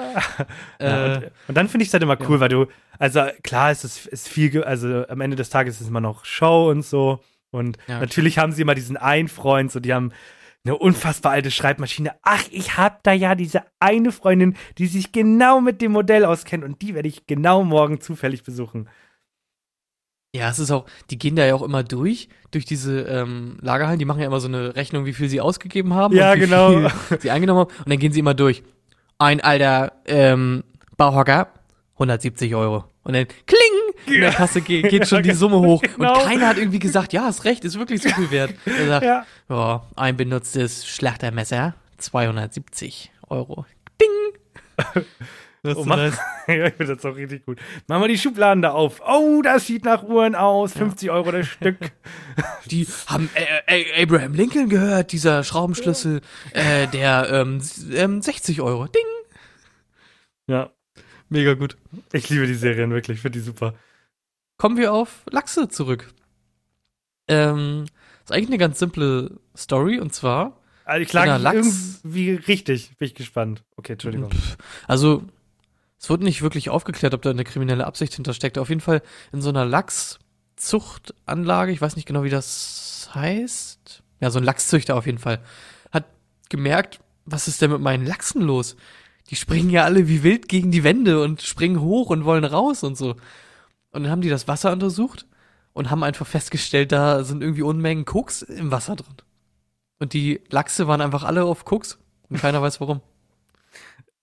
[0.80, 2.40] Ja, äh, und, und dann finde ich es halt immer cool, ja.
[2.40, 2.66] weil du,
[2.98, 6.24] also klar, es ist, ist viel, also am Ende des Tages ist es immer noch
[6.24, 7.20] Show und so.
[7.50, 10.12] Und Ja, natürlich haben sie immer diesen einen Freund, so die haben
[10.64, 12.14] eine unfassbar alte Schreibmaschine.
[12.22, 16.64] Ach, ich hab da ja diese eine Freundin, die sich genau mit dem Modell auskennt
[16.64, 18.88] und die werde ich genau morgen zufällig besuchen.
[20.34, 24.00] Ja, es ist auch, die gehen da ja auch immer durch, durch diese ähm, Lagerhallen,
[24.00, 26.40] die machen ja immer so eine Rechnung, wie viel sie ausgegeben haben Ja, und wie
[26.40, 26.88] genau.
[26.88, 28.64] viel sie eingenommen haben und dann gehen sie immer durch.
[29.18, 30.64] Ein alter ähm,
[30.96, 31.48] Bauhocker,
[31.94, 32.84] 170 Euro.
[33.04, 33.73] Und dann kling,
[34.06, 35.82] in der Kasse geht, geht schon die Summe hoch.
[35.82, 36.14] genau.
[36.14, 38.54] Und keiner hat irgendwie gesagt, ja, ist recht, ist wirklich so viel wert.
[38.66, 39.26] Er sagt, Ja.
[39.48, 43.66] ja, ein benutztes Schlachtermesser, 270 Euro.
[44.00, 45.04] Ding!
[45.66, 46.18] Das Oh, ist mach, nice.
[46.46, 47.58] ja, ich finde das auch richtig gut.
[47.86, 49.00] Machen wir die Schubladen da auf.
[49.08, 50.74] Oh, das sieht nach Uhren aus.
[50.74, 51.78] 50 Euro das Stück.
[52.66, 53.30] Die haben
[53.66, 56.20] äh, äh, Abraham Lincoln gehört, dieser Schraubenschlüssel,
[56.52, 57.62] äh, der ähm,
[57.94, 58.88] ähm, 60 Euro.
[58.88, 59.02] Ding!
[60.46, 60.68] Ja,
[61.30, 61.78] Mega gut.
[62.12, 63.16] ich liebe die Serien wirklich.
[63.16, 63.72] Ich finde die super.
[64.56, 66.12] Kommen wir auf Lachse zurück.
[67.28, 67.84] Ähm,
[68.24, 72.96] ist eigentlich eine ganz simple Story und zwar, Also ich lag Ja, Lachs- irgendwie richtig.
[72.98, 73.62] Bin ich gespannt.
[73.76, 74.30] Okay, Entschuldigung.
[74.86, 75.24] also
[75.98, 78.58] es wurde nicht wirklich aufgeklärt, ob da eine kriminelle Absicht hintersteckt.
[78.58, 84.02] Auf jeden Fall in so einer Lachszuchtanlage, ich weiß nicht genau, wie das heißt.
[84.20, 85.40] Ja, so ein Lachszüchter auf jeden Fall.
[85.92, 86.04] Hat
[86.50, 88.76] gemerkt, was ist denn mit meinen Lachsen los?
[89.30, 92.82] Die springen ja alle wie wild gegen die Wände und springen hoch und wollen raus
[92.82, 93.16] und so.
[93.94, 95.26] Und dann haben die das Wasser untersucht
[95.72, 99.14] und haben einfach festgestellt, da sind irgendwie Unmengen Koks im Wasser drin.
[100.00, 103.00] Und die Lachse waren einfach alle auf Koks und keiner weiß warum.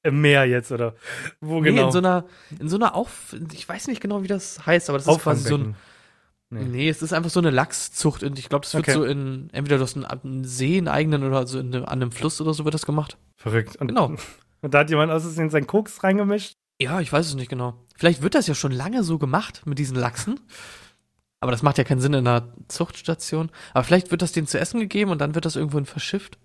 [0.03, 0.95] Im Meer jetzt, oder?
[1.41, 1.85] Wo Nee, genau?
[1.87, 2.25] in so einer,
[2.59, 5.47] in so einer Auf, ich weiß nicht genau, wie das heißt, aber das ist quasi
[5.47, 5.75] so ein.
[6.53, 6.63] Nee.
[6.65, 8.93] nee, es ist einfach so eine Lachszucht und ich glaube, das wird Okay.
[8.93, 11.91] so in, entweder du hast einen, einen See, einen eigenen oder so in, einem- an
[12.01, 13.17] einem Fluss oder so wird das gemacht.
[13.37, 13.77] Verrückt.
[13.77, 14.13] Und, Genau.
[14.63, 16.53] Und da hat jemand aus seinen Koks reingemischt.
[16.81, 17.75] Ja, ich weiß es nicht genau.
[18.01, 20.39] Vielleicht wird das ja schon lange so gemacht mit diesen Lachsen.
[21.39, 23.51] Aber das macht ja keinen Sinn in einer Zuchtstation.
[23.75, 26.39] Aber vielleicht wird das denen zu essen gegeben und dann wird das irgendwohin verschifft.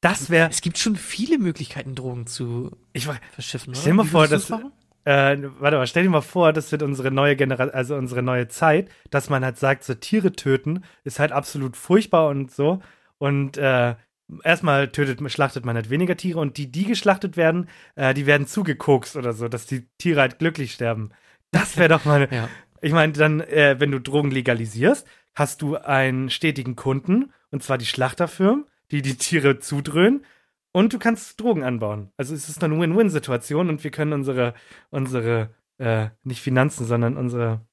[0.00, 0.48] Das wäre.
[0.48, 3.74] Es gibt schon viele Möglichkeiten, Drogen zu Ich, wa- verschiffen.
[3.74, 4.72] Stell dir mal vor, dass- machen?
[5.04, 8.48] äh, warte mal, stell dir mal vor, das wird unsere neue Generation, also unsere neue
[8.48, 12.80] Zeit, dass man halt sagt, so Tiere töten ist halt absolut furchtbar und so.
[13.18, 13.94] Und äh,
[14.42, 18.46] erstmal tötet, schlachtet man halt weniger Tiere und die, die geschlachtet werden, äh, die werden
[18.46, 21.10] zugekokst oder so, dass die Tiere halt glücklich sterben.
[21.50, 22.28] Das wäre doch mal.
[22.32, 22.48] Ja.
[22.82, 27.78] Ich meine, dann, äh, wenn du Drogen legalisierst, hast du einen stetigen Kunden, und zwar
[27.78, 30.24] die Schlachterfirmen, die die Tiere zudröhnen,
[30.72, 32.10] und du kannst Drogen anbauen.
[32.18, 34.52] Also es ist eine Win-Win-Situation und wir können unsere,
[34.90, 37.66] unsere, äh, nicht Finanzen, sondern unsere,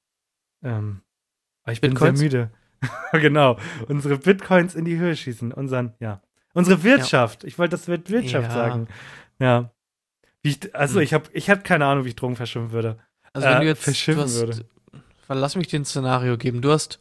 [0.62, 1.02] ähm,
[1.66, 2.18] ich bin Bitcoins?
[2.18, 2.50] sehr müde.
[3.12, 6.22] genau, unsere Bitcoins in die Höhe schießen, unseren, ja.
[6.54, 7.44] Unsere Wirtschaft.
[7.44, 8.54] Ich wollte das Wort Wirtschaft Ja.
[8.54, 8.88] sagen.
[9.38, 9.70] Ja.
[10.42, 11.02] Ich, also Hm.
[11.02, 12.98] ich habe ich hab keine Ahnung, wie ich Drogen verschimpfen würde.
[13.32, 14.64] Also wenn äh, du jetzt verschiffen du hast,
[15.28, 16.62] lass mich dir ein Szenario geben.
[16.62, 17.00] Du hast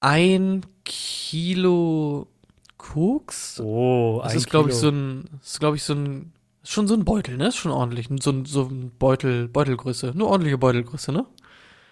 [0.00, 2.28] ein Kilo
[2.76, 3.60] Koks.
[3.60, 6.72] Oh, das ein ist, glaube ich, so ein, das ist, glaube ich, so ein, ist
[6.72, 7.48] schon so ein Beutel, ne?
[7.48, 8.08] Ist schon ordentlich.
[8.20, 10.12] So ein, so ein Beutel, Beutelgröße.
[10.14, 11.26] Nur ordentliche Beutelgröße, ne?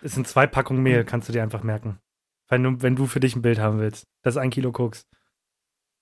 [0.02, 1.98] Es sind zwei Packungen Mehl, kannst du dir einfach merken.
[2.48, 4.04] Wenn du, wenn du für dich ein Bild haben willst.
[4.22, 5.06] Das ist ein Kilo Koks.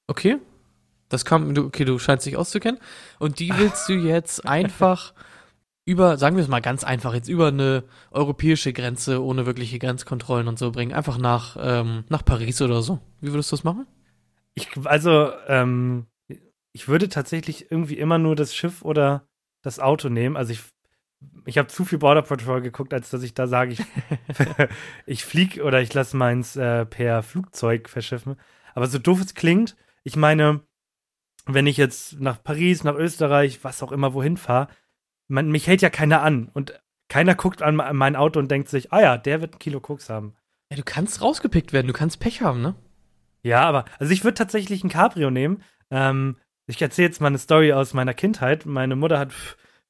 [0.06, 0.38] Okay.
[1.08, 2.80] Das kam, du, okay, du scheinst dich auszukennen.
[3.18, 5.12] Und die willst du jetzt einfach
[5.84, 10.48] über, sagen wir es mal ganz einfach, jetzt über eine europäische Grenze ohne wirkliche Grenzkontrollen
[10.48, 10.92] und so bringen.
[10.92, 13.00] Einfach nach, ähm, nach Paris oder so.
[13.20, 13.86] Wie würdest du das machen?
[14.54, 16.06] Ich, also, ähm,
[16.72, 19.26] ich würde tatsächlich irgendwie immer nur das Schiff oder
[19.62, 20.36] das Auto nehmen.
[20.36, 20.60] Also ich,
[21.44, 23.82] ich habe zu viel Border Patrol geguckt, als dass ich da sage, ich,
[25.06, 28.36] ich flieg oder ich lasse meins äh, per Flugzeug verschiffen.
[28.74, 30.60] Aber so doof es klingt, ich meine,
[31.46, 34.68] wenn ich jetzt nach Paris, nach Österreich, was auch immer wohin fahre,
[35.28, 38.92] man, mich hält ja keiner an und keiner guckt an, mein Auto und denkt sich,
[38.92, 40.34] ah ja, der wird ein Kilo Koks haben.
[40.70, 42.74] Ja, du kannst rausgepickt werden, du kannst Pech haben, ne?
[43.42, 45.62] Ja, aber, also ich würde tatsächlich ein Cabrio nehmen.
[45.90, 46.36] Ähm,
[46.66, 48.66] ich erzähle jetzt mal eine Story aus meiner Kindheit.
[48.66, 49.32] Meine Mutter hat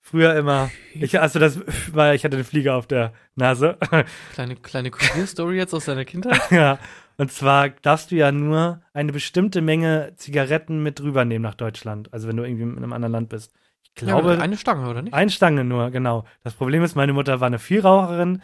[0.00, 1.60] früher immer, ich, also das,
[1.92, 3.78] weil ich hatte eine Fliege auf der Nase.
[4.32, 6.50] Kleine, kleine Kurierstory jetzt aus deiner Kindheit.
[6.50, 6.78] ja.
[7.16, 12.12] Und zwar darfst du ja nur eine bestimmte Menge Zigaretten mit rübernehmen nach Deutschland.
[12.12, 13.52] Also wenn du irgendwie in einem anderen Land bist.
[13.82, 15.12] Ich glaube, ja, eine Stange, oder nicht?
[15.12, 16.24] Ein Stange nur, genau.
[16.42, 18.42] Das Problem ist, meine Mutter war eine Vielraucherin.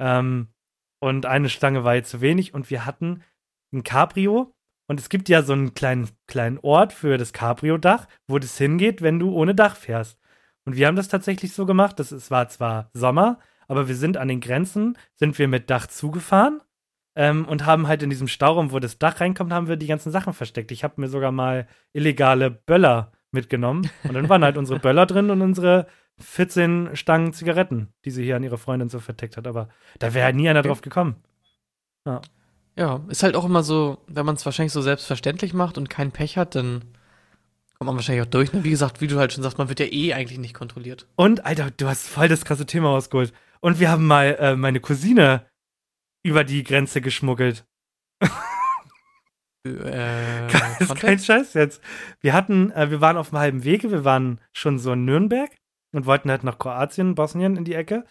[0.00, 0.48] Ähm,
[1.00, 3.22] und eine Stange war jetzt zu wenig und wir hatten
[3.72, 4.54] ein Cabrio
[4.88, 9.02] und es gibt ja so einen kleinen, kleinen Ort für das Cabrio-Dach, wo das hingeht,
[9.02, 10.18] wenn du ohne Dach fährst.
[10.64, 14.16] Und wir haben das tatsächlich so gemacht, dass es war zwar Sommer, aber wir sind
[14.16, 16.60] an den Grenzen, sind wir mit Dach zugefahren
[17.18, 20.12] ähm, und haben halt in diesem Stauraum, wo das Dach reinkommt, haben wir die ganzen
[20.12, 20.70] Sachen versteckt.
[20.70, 25.28] Ich habe mir sogar mal illegale Böller mitgenommen und dann waren halt unsere Böller drin
[25.30, 25.88] und unsere
[26.20, 29.48] 14 Stangen Zigaretten, die sie hier an ihre Freundin so verteckt hat.
[29.48, 31.16] Aber da wäre halt nie einer drauf gekommen.
[32.76, 36.12] Ja, ist halt auch immer so, wenn man es wahrscheinlich so selbstverständlich macht und keinen
[36.12, 36.82] Pech hat, dann
[37.78, 38.52] kommt man wahrscheinlich auch durch.
[38.52, 38.62] Ne?
[38.62, 41.08] Wie gesagt, wie du halt schon sagst, man wird ja eh eigentlich nicht kontrolliert.
[41.16, 43.32] Und, Alter, du hast voll das krasse Thema rausgeholt.
[43.58, 45.44] Und wir haben mal äh, meine Cousine
[46.28, 47.66] über die Grenze geschmuggelt.
[49.64, 50.46] Äh,
[50.78, 51.18] Das ist kein?
[51.18, 51.82] Scheiß jetzt.
[52.20, 55.50] Wir hatten, äh, wir waren auf dem halben Wege, wir waren schon so in Nürnberg
[55.92, 58.04] und wollten halt nach Kroatien, Bosnien in die Ecke.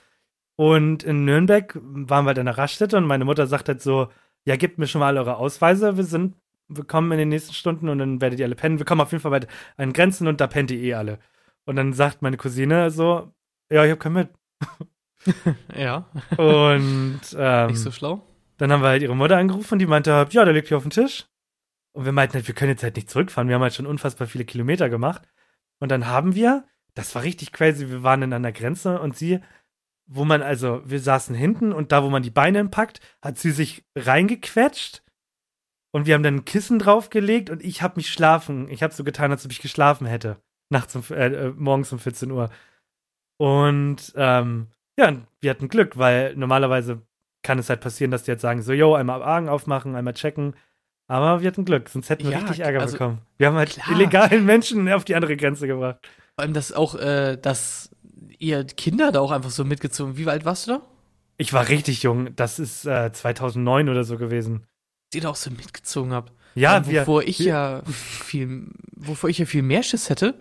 [0.58, 4.10] Und in Nürnberg waren wir halt an der Raststätte und meine Mutter sagt halt so,
[4.46, 6.36] ja, gebt mir schon mal eure Ausweise, wir sind,
[6.68, 8.80] wir kommen in den nächsten Stunden und dann werdet ihr alle pennen.
[8.80, 11.20] Wir kommen auf jeden Fall bei an Grenzen und da pennt ihr eh alle.
[11.66, 13.32] Und dann sagt meine Cousine so,
[13.72, 14.30] ja, ich hab keinen mit.
[15.76, 16.06] ja,
[16.38, 18.22] Und ähm, nicht so schlau.
[18.58, 20.84] dann haben wir halt ihre Mutter angerufen und die meinte, ja, der liegt hier auf
[20.84, 21.26] dem Tisch.
[21.94, 23.48] Und wir meinten halt, wir können jetzt halt nicht zurückfahren.
[23.48, 25.24] Wir haben halt schon unfassbar viele Kilometer gemacht.
[25.80, 29.40] Und dann haben wir, das war richtig crazy, wir waren in einer Grenze und sie,
[30.06, 33.52] wo man also, wir saßen hinten und da, wo man die Beine packt, hat sie
[33.52, 35.04] sich reingequetscht.
[35.92, 38.70] Und wir haben dann ein Kissen draufgelegt und ich habe mich schlafen.
[38.70, 40.38] Ich habe so getan, als ob ich geschlafen hätte.
[40.70, 42.50] Nachts um, äh, äh, morgens um 14 Uhr.
[43.38, 47.02] Und ähm, ja, und wir hatten Glück, weil normalerweise
[47.44, 50.56] kann es halt passieren, dass die jetzt sagen, so, yo, einmal Augen aufmachen, einmal checken.
[51.08, 53.20] Aber wir hatten Glück, sonst hätten wir Ja, richtig Ärger also, bekommen.
[53.38, 53.92] Wir haben halt klar.
[53.92, 55.98] illegalen Menschen auf die andere Grenze gebracht.
[56.36, 57.90] Vor allem, dass auch, äh, dass
[58.40, 60.18] ihr Kinder da auch einfach so mitgezogen.
[60.18, 60.82] Wie alt warst du da?
[61.38, 64.66] Ich war richtig jung, das ist äh, 2009 oder so gewesen.
[65.12, 66.34] Dass ihr da auch so mitgezogen habt.
[66.56, 70.34] Ja, Ähm, wir, wovor ich wir- ja viel, wovor ich ja viel mehr Schiss hätte,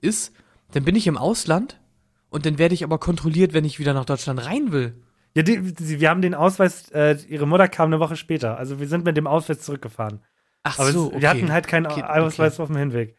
[0.00, 0.34] ist,
[0.72, 1.78] dann bin ich im Ausland
[2.32, 4.94] und dann werde ich aber kontrolliert, wenn ich wieder nach Deutschland rein will.
[5.34, 8.56] ja die, die, wir haben den Ausweis, äh, ihre Mutter kam eine Woche später.
[8.58, 10.20] Also wir sind mit dem Ausweis zurückgefahren.
[10.64, 11.22] Ach Aber so, okay.
[11.22, 13.16] wir hatten halt keinen Okay, Ausweis auf dem Hinweg.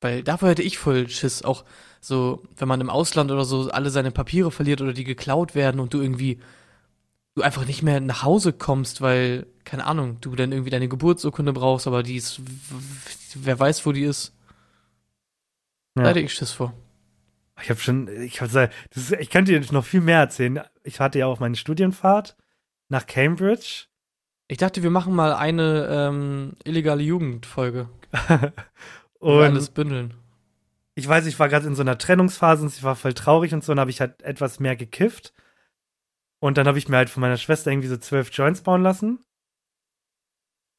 [0.00, 1.42] Weil davor hätte ich voll Schiss.
[1.42, 1.64] Auch
[2.00, 5.80] so, wenn man im Ausland oder so alle seine Papiere verliert oder die geklaut werden
[5.80, 6.40] und du irgendwie,
[7.34, 11.52] du einfach nicht mehr nach Hause kommst, weil, keine Ahnung, du dann irgendwie deine Geburtsurkunde
[11.52, 12.40] brauchst, aber die ist,
[13.34, 14.32] wer weiß, wo die ist.
[15.94, 16.08] Da Ja.
[16.10, 16.74] hätte ich Schiss vor.
[17.62, 20.60] Ich habe schon, ich, hab, das ist, ich könnte dir noch viel mehr erzählen.
[20.82, 22.36] Ich hatte ja auch meine Studienfahrt
[22.88, 23.86] nach Cambridge.
[24.48, 27.88] Ich dachte, wir machen mal eine ähm, illegale Jugendfolge.
[29.20, 30.14] Und alles bündeln.
[30.94, 33.62] ich weiß, ich war gerade in so einer Trennungsphase und ich war voll traurig und
[33.62, 35.34] so, und habe ich halt etwas mehr gekifft.
[36.40, 39.22] Und dann habe ich mir halt von meiner Schwester irgendwie so zwölf Joints bauen lassen.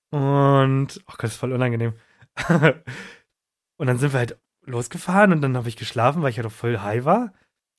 [0.10, 1.94] Und, oh Gott, das ist voll unangenehm.
[3.78, 6.52] und dann sind wir halt losgefahren und dann habe ich geschlafen, weil ich halt auch
[6.52, 7.34] voll high war.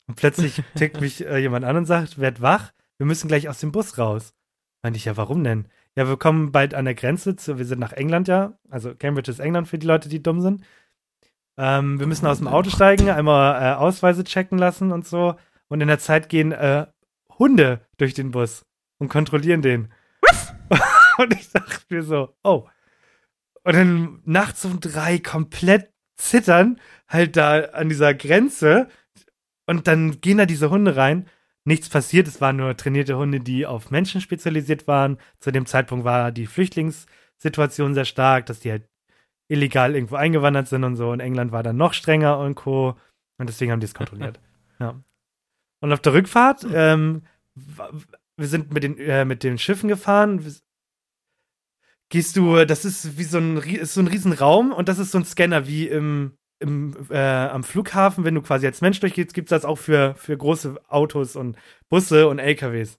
[0.07, 3.61] Und plötzlich tickt mich äh, jemand an und sagt, werd wach, wir müssen gleich aus
[3.61, 4.35] dem Bus raus.
[4.83, 5.69] Meinte ich, ja, warum denn?
[5.97, 9.31] Ja, wir kommen bald an der Grenze zu, wir sind nach England ja, also Cambridge
[9.31, 10.65] ist England für die Leute, die dumm sind.
[11.59, 15.37] Ähm, wir müssen aus dem Auto steigen, einmal äh, Ausweise checken lassen und so.
[15.69, 16.87] Und in der Zeit gehen äh,
[17.39, 18.65] Hunde durch den Bus
[18.99, 19.93] und kontrollieren den.
[21.19, 22.69] und ich dachte mir so, oh.
[23.65, 28.89] Und dann nachts um drei komplett zittern, halt da an dieser Grenze.
[29.67, 31.27] Und dann gehen da diese Hunde rein.
[31.65, 35.19] Nichts passiert, es waren nur trainierte Hunde, die auf Menschen spezialisiert waren.
[35.39, 38.89] Zu dem Zeitpunkt war die Flüchtlingssituation sehr stark, dass die halt
[39.49, 41.11] illegal irgendwo eingewandert sind und so.
[41.11, 42.97] Und England war dann noch strenger und Co.
[43.39, 44.41] Und deswegen haben die es kontrolliert.
[44.81, 45.01] ja.
[45.81, 47.23] Und auf der Rückfahrt, ähm,
[47.55, 50.45] wir sind mit den, äh, mit den Schiffen gefahren.
[52.13, 55.19] Gehst du, das ist wie so ein, ist so ein Riesenraum und das ist so
[55.19, 59.47] ein Scanner wie im, im, äh, am Flughafen, wenn du quasi als Mensch durchgehst, gibt
[59.47, 61.57] es das auch für, für große Autos und
[61.89, 62.99] Busse und LKWs.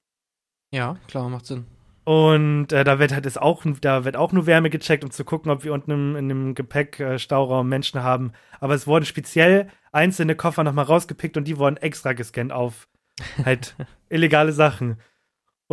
[0.73, 1.67] Ja, klar, macht Sinn.
[2.05, 5.23] Und äh, da wird halt ist auch, da wird auch nur Wärme gecheckt, um zu
[5.23, 8.31] gucken, ob wir unten im, in dem Gepäckstauraum Menschen haben.
[8.59, 12.87] Aber es wurden speziell einzelne Koffer nochmal rausgepickt und die wurden extra gescannt auf
[13.45, 13.75] halt
[14.09, 14.97] illegale Sachen.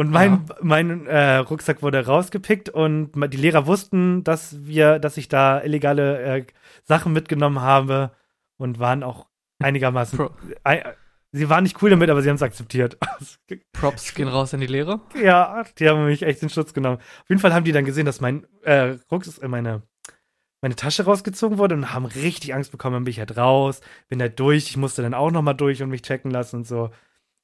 [0.00, 5.28] Und mein, mein äh, Rucksack wurde rausgepickt und die Lehrer wussten, dass wir, dass ich
[5.28, 6.46] da illegale äh,
[6.84, 8.12] Sachen mitgenommen habe
[8.56, 9.26] und waren auch
[9.58, 10.16] einigermaßen.
[10.16, 10.30] Pro
[10.64, 10.94] Ei-
[11.32, 12.96] sie waren nicht cool damit, aber sie haben es akzeptiert.
[13.72, 15.00] Props gehen raus an die Lehre.
[15.22, 16.96] Ja, die haben mich echt in Schutz genommen.
[16.96, 19.82] Auf jeden Fall haben die dann gesehen, dass mein äh, Rucksack, äh, meine,
[20.62, 22.94] meine Tasche rausgezogen wurde und haben richtig Angst bekommen.
[22.94, 24.70] Dann bin ich halt raus, bin halt durch.
[24.70, 26.90] Ich musste dann auch nochmal durch und mich checken lassen und so.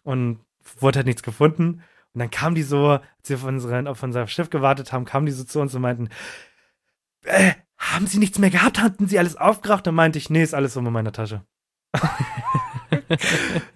[0.05, 0.40] Und
[0.81, 1.83] wurde halt nichts gefunden.
[2.17, 5.27] Und dann kamen die so, als wir auf, unseren, auf unser Schiff gewartet haben, kamen
[5.27, 6.09] die so zu uns und meinten,
[7.25, 8.81] äh, haben Sie nichts mehr gehabt?
[8.81, 9.87] Hatten Sie alles aufgeraucht?
[9.87, 11.45] Dann meinte ich, nee, ist alles so in meiner Tasche.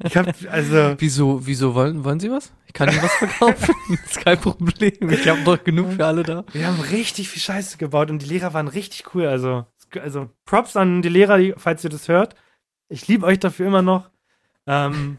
[0.04, 2.50] ich hab, also, Wieso, wieso wollen, wollen Sie was?
[2.66, 3.74] Ich kann Ihnen was verkaufen.
[4.06, 5.10] ist kein Problem.
[5.10, 6.46] Ich habe doch genug für alle da.
[6.50, 9.26] wir haben richtig viel Scheiße gebaut und die Lehrer waren richtig cool.
[9.26, 9.66] Also,
[10.00, 12.36] also Props an die Lehrer, die, falls ihr das hört.
[12.88, 14.08] Ich liebe euch dafür immer noch.
[14.66, 15.18] Ähm,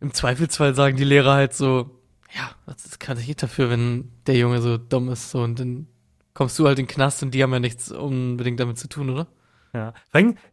[0.00, 1.90] Im Zweifelsfall sagen die Lehrer halt so,
[2.34, 5.86] ja, das kann ich nicht dafür, wenn der Junge so dumm ist, so, und dann
[6.34, 9.10] kommst du halt in den Knast und die haben ja nichts unbedingt damit zu tun,
[9.10, 9.26] oder?
[9.74, 9.94] Ja.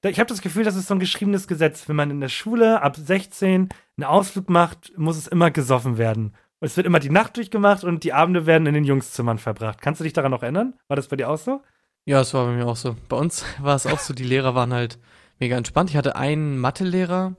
[0.04, 1.90] Ich habe das Gefühl, das ist so ein geschriebenes Gesetz.
[1.90, 6.34] Wenn man in der Schule ab 16 einen Ausflug macht, muss es immer gesoffen werden.
[6.60, 9.82] Und es wird immer die Nacht durchgemacht und die Abende werden in den Jungszimmern verbracht.
[9.82, 10.74] Kannst du dich daran noch erinnern?
[10.88, 11.62] War das bei dir auch so?
[12.06, 12.96] Ja, es war bei mir auch so.
[13.08, 15.00] Bei uns war es auch so, die Lehrer waren halt
[15.40, 15.90] mega entspannt.
[15.90, 17.36] Ich hatte einen Mathelehrer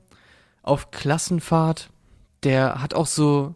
[0.62, 1.90] auf Klassenfahrt,
[2.42, 3.55] der hat auch so,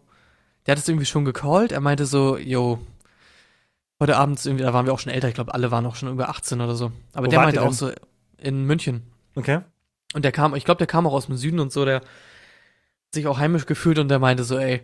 [0.65, 1.71] der hat es irgendwie schon gecallt.
[1.71, 2.79] Er meinte so, yo,
[3.99, 6.11] heute Abend, irgendwie, da waren wir auch schon älter, ich glaube, alle waren auch schon
[6.11, 6.91] über 18 oder so.
[7.13, 7.91] Aber Wo der meinte auch so,
[8.37, 9.03] in München.
[9.35, 9.61] Okay.
[10.13, 12.05] Und der kam, ich glaube, der kam auch aus dem Süden und so, der hat
[13.13, 14.81] sich auch heimisch gefühlt und der meinte so, ey,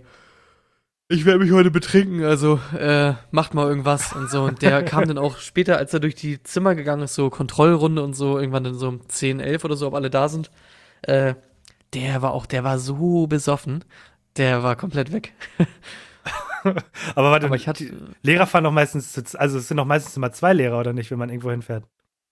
[1.11, 4.43] ich werde mich heute betrinken, also äh, macht mal irgendwas und so.
[4.43, 8.01] Und der kam dann auch später, als er durch die Zimmer gegangen ist, so Kontrollrunde
[8.01, 10.51] und so, irgendwann dann so um 10, 11 oder so, ob alle da sind.
[11.01, 11.35] Äh,
[11.93, 13.83] der war auch, der war so besoffen,
[14.37, 15.33] der war komplett weg.
[17.15, 17.91] Aber warte, Aber ich hatte,
[18.21, 21.09] Lehrer fahren doch meistens, zu, also es sind doch meistens immer zwei Lehrer, oder nicht,
[21.09, 21.85] wenn man irgendwo hinfährt?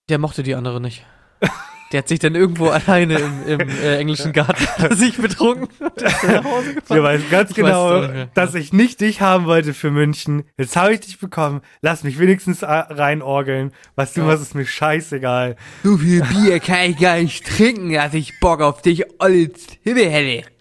[0.09, 1.05] der mochte die andere nicht.
[1.91, 5.67] Der hat sich dann irgendwo alleine im, im äh, englischen Garten sich betrunken.
[6.87, 8.29] Wir weiß ganz Ich weiß genau, mehr.
[8.35, 10.43] dass ich nicht dich haben wollte für München.
[10.57, 11.61] Jetzt habe ich dich bekommen.
[11.81, 13.71] Lass mich wenigstens a- reinorgeln.
[13.95, 14.27] Was du Ja.
[14.27, 15.55] machst, ist mir scheißegal.
[15.83, 19.51] So viel Bier kann ich gar nicht trinken, dass ich Bock auf dich alles
[19.83, 20.47] Himmel hätte.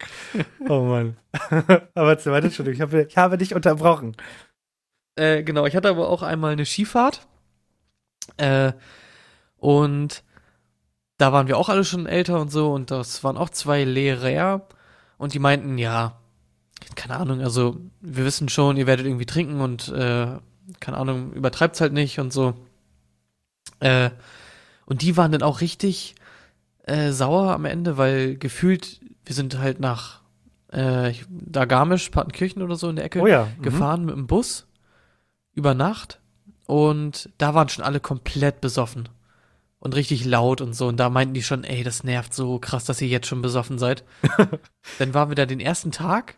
[0.69, 1.17] Oh Mann.
[1.95, 4.15] aber zu warte, Entschuldigung, ich habe, ich habe dich unterbrochen.
[5.17, 7.27] Äh, genau, ich hatte aber auch einmal eine Skifahrt.
[8.37, 8.73] Äh,
[9.57, 10.23] und
[11.19, 14.67] da waren wir auch alle schon älter und so und das waren auch zwei Lehrer
[15.19, 16.17] und die meinten, ja,
[16.95, 20.29] keine Ahnung, also wir wissen schon, ihr werdet irgendwie trinken und äh,
[20.81, 22.55] keine Ahnung, übertreibt's halt nicht und so.
[23.81, 24.11] Äh,
[24.87, 26.15] und die waren dann auch richtig
[26.85, 30.21] äh, sauer am Ende, weil gefühlt, wir sind halt nach
[30.69, 33.49] äh, da Garmisch, Partenkirchen oder so in der Ecke Oh ja.
[33.59, 33.63] mhm.
[33.63, 34.67] gefahren mit dem Bus
[35.53, 36.21] über Nacht
[36.67, 39.09] und da waren schon alle komplett besoffen
[39.81, 42.85] und richtig laut und so und da meinten die schon, ey, das nervt so krass,
[42.85, 44.05] dass ihr jetzt schon besoffen seid.
[44.99, 46.37] Dann waren wir da den ersten Tag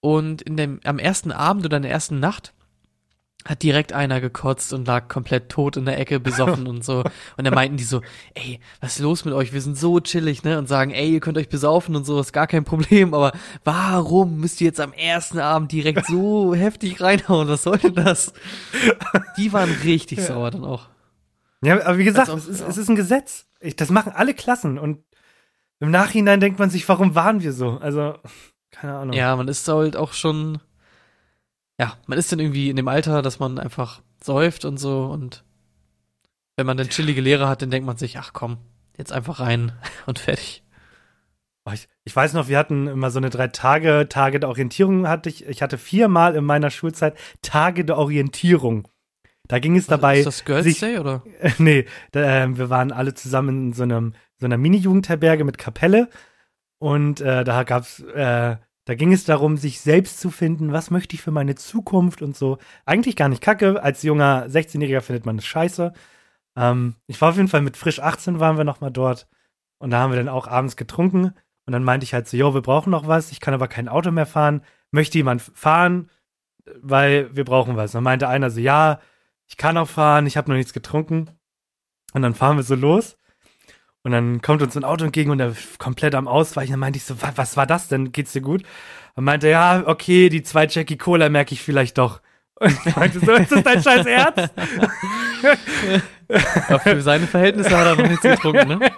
[0.00, 2.54] und in dem am ersten Abend oder in der ersten Nacht
[3.44, 7.02] hat direkt einer gekotzt und lag komplett tot in der Ecke besoffen und so.
[7.36, 8.00] Und dann meinten die so,
[8.34, 9.52] ey, was ist los mit euch?
[9.52, 10.58] Wir sind so chillig, ne?
[10.58, 13.14] Und sagen, ey, ihr könnt euch besaufen und so, ist gar kein Problem.
[13.14, 13.32] Aber
[13.64, 17.48] warum müsst ihr jetzt am ersten Abend direkt so heftig reinhauen?
[17.48, 18.32] Was soll denn das?
[19.36, 20.91] Die waren richtig sauer dann auch.
[21.62, 23.46] Ja, aber wie gesagt, es ist, es ist ein Gesetz.
[23.60, 25.04] Ich, das machen alle Klassen und
[25.80, 27.78] im Nachhinein denkt man sich, warum waren wir so?
[27.78, 28.18] Also,
[28.70, 29.14] keine Ahnung.
[29.14, 30.58] Ja, man ist halt auch schon,
[31.78, 35.44] ja, man ist dann irgendwie in dem Alter, dass man einfach säuft und so und
[36.56, 38.58] wenn man dann chillige Lehrer hat, dann denkt man sich, ach komm,
[38.96, 39.72] jetzt einfach rein
[40.06, 40.62] und fertig.
[41.72, 45.28] Ich, ich weiß noch, wir hatten immer so eine drei Tage, Tage der Orientierung hatte
[45.28, 45.46] ich.
[45.46, 48.88] Ich hatte viermal in meiner Schulzeit Tage der Orientierung.
[49.52, 50.20] Da ging es dabei.
[50.20, 51.22] ist das Girls sich- Day oder?
[51.58, 56.08] nee, da, ähm, wir waren alle zusammen in so einem so einer Mini-Jugendherberge mit Kapelle
[56.78, 61.14] und äh, da gab's, äh, da ging es darum, sich selbst zu finden, was möchte
[61.14, 62.56] ich für meine Zukunft und so.
[62.86, 63.82] Eigentlich gar nicht kacke.
[63.82, 65.92] Als junger 16-Jähriger findet man das scheiße.
[66.56, 69.28] Ähm, ich war auf jeden Fall mit frisch 18 waren wir noch mal dort
[69.76, 71.34] und da haben wir dann auch abends getrunken
[71.66, 73.30] und dann meinte ich halt so, jo, wir brauchen noch was.
[73.32, 74.62] Ich kann aber kein Auto mehr fahren.
[74.92, 76.08] Möchte jemand fahren?
[76.80, 77.92] Weil wir brauchen was.
[77.92, 78.98] Dann meinte einer so, ja,
[79.48, 81.30] ich kann auch fahren, ich habe noch nichts getrunken.
[82.14, 83.16] Und dann fahren wir so los.
[84.04, 86.72] Und dann kommt uns ein Auto entgegen und er ist komplett am Ausweichen.
[86.72, 88.12] Dann meinte ich so, "Wa- was war das denn?
[88.12, 88.64] Geht's dir gut?
[89.14, 92.20] Und meinte, ja, okay, die zwei Jackie Cola merke ich vielleicht doch.
[92.60, 94.52] Und ich meinte so, ist das dein scheiß Ernst?
[96.68, 98.90] Ja, für seine Verhältnisse hat er noch nichts getrunken, ne?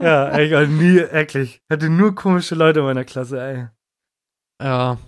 [0.00, 1.62] ja, ich nie eklig.
[1.70, 3.66] Hatte nur komische Leute in meiner Klasse, ey.
[4.66, 4.98] Ja,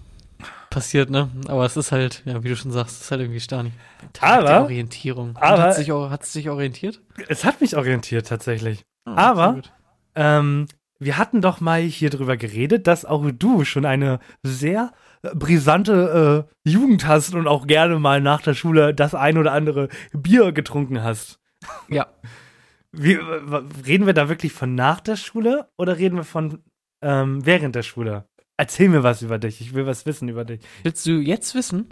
[0.77, 1.31] passiert, ne?
[1.49, 3.73] Aber es ist halt, ja, wie du schon sagst, es ist halt irgendwie Stani.
[4.21, 5.31] Aber- Orientierung.
[5.31, 7.01] Und aber- hat sich, hat sich orientiert?
[7.29, 8.85] Es hat mich orientiert tatsächlich.
[9.07, 9.63] Ah, Aber-.
[10.15, 10.67] Ähm,
[10.99, 16.47] wir hatten doch mal hier drüber geredet, dass auch du schon eine sehr äh, brisante
[16.65, 20.53] äh, Jugend hast und auch gerne mal nach der Schule das ein oder andere Bier
[20.53, 21.39] getrunken hast.
[21.89, 22.07] Ja.
[22.93, 26.63] Wie, w- reden wir da wirklich von nach der Schule oder reden wir von
[27.03, 28.25] ähm, während der Schule?
[28.57, 29.61] Erzähl mir was über dich.
[29.61, 30.61] Ich will was wissen über dich.
[30.83, 31.89] Willst du jetzt wissen?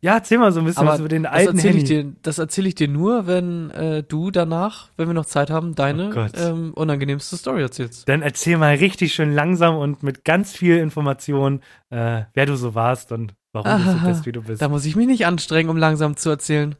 [0.00, 1.82] Ja, erzähl mal so ein bisschen was über den das alten ich Henny.
[1.82, 5.70] dir, das erzähle ich dir nur, wenn äh, du danach, wenn wir noch Zeit haben,
[5.70, 6.30] Oh deine Gott.
[6.36, 8.08] ähm, unangenehmste Story erzählst.
[8.08, 12.76] Dann erzähl mal richtig schön langsam und mit ganz viel Information, äh, wer du so
[12.76, 14.62] warst und warum du so bist, wie du bist.
[14.62, 16.76] Da muss ich mich nicht anstrengen, um langsam zu erzählen.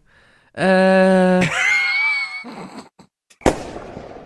[0.52, 1.40] Äh,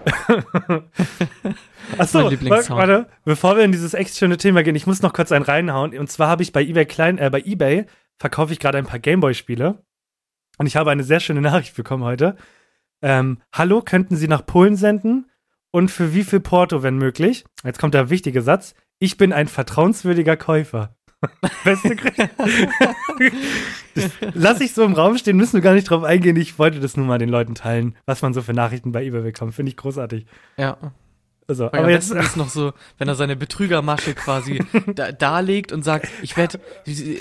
[1.99, 5.45] Achso, warte, bevor wir in dieses echt schöne Thema gehen, ich muss noch kurz einen
[5.45, 5.97] reinhauen.
[5.99, 7.87] Und zwar habe ich bei eBay Klein, äh, bei eBay
[8.19, 9.83] verkaufe ich gerade ein paar Gameboy-Spiele.
[10.59, 12.37] Und ich habe eine sehr schöne Nachricht bekommen heute.
[13.03, 15.31] Ähm, hallo, könnten Sie nach Polen senden?
[15.71, 17.45] Und für wie viel Porto, wenn möglich?
[17.65, 18.75] Jetzt kommt der wichtige Satz.
[18.99, 20.95] Ich bin ein vertrauenswürdiger Käufer.
[21.65, 22.31] Beste Grüße.
[24.35, 26.37] Lass ich so im Raum stehen, müssen wir gar nicht drauf eingehen.
[26.37, 29.23] Ich wollte das nur mal den Leuten teilen, was man so für Nachrichten bei eBay
[29.23, 29.55] bekommt.
[29.55, 30.27] Finde ich großartig.
[30.57, 30.77] ja.
[31.49, 34.65] Also, Aber aber jetzt, ist noch so, wenn er seine Betrügermasche quasi
[34.95, 36.61] da, darlegt und sagt, ich werde,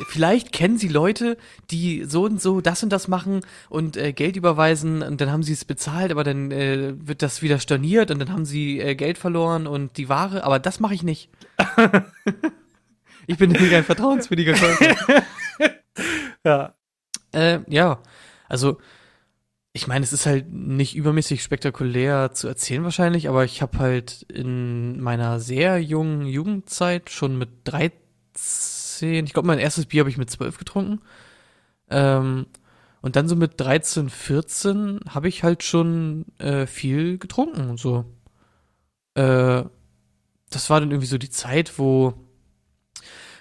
[0.08, 1.38] vielleicht kennen Sie Leute,
[1.72, 5.44] die so und so das und das machen und äh, Geld überweisen und dann haben
[5.44, 8.96] sie es bezahlt, aber dann äh, wird das wieder storniert und dann haben sie äh,
[8.96, 11.30] Geld verloren und die Ware, aber das mache ich nicht.
[13.28, 15.24] ich bin ein vertrauenswürdiger Käufer.
[16.46, 16.76] ja.
[17.34, 18.00] Äh, ja,
[18.48, 18.78] also
[19.74, 24.24] ich meine, es ist halt nicht übermäßig spektakulär zu erzählen wahrscheinlich, aber ich habe halt
[24.24, 30.18] in meiner sehr jungen Jugendzeit schon mit 13, ich glaube mein erstes Bier habe ich
[30.18, 31.02] mit 12 getrunken.
[31.90, 32.48] Ähm,
[33.02, 38.06] und dann so mit 13, 14 habe ich halt schon äh, viel getrunken und so.
[39.16, 39.64] Äh,
[40.50, 42.14] das war dann irgendwie so die Zeit, wo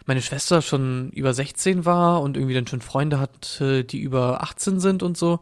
[0.07, 4.81] meine Schwester schon über 16 war und irgendwie dann schon Freunde hatte, die über 18
[4.81, 5.41] sind und so.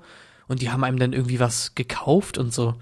[0.49, 2.75] Und die haben einem dann irgendwie was gekauft und so.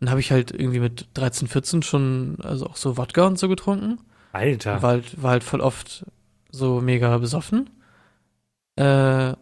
[0.00, 3.48] Dann habe ich halt irgendwie mit 13, 14 schon, also auch so Wodka und so
[3.48, 3.98] getrunken.
[4.32, 4.82] Alter.
[4.82, 6.04] War halt, war halt voll oft
[6.50, 7.70] so mega besoffen.
[8.76, 9.34] Äh,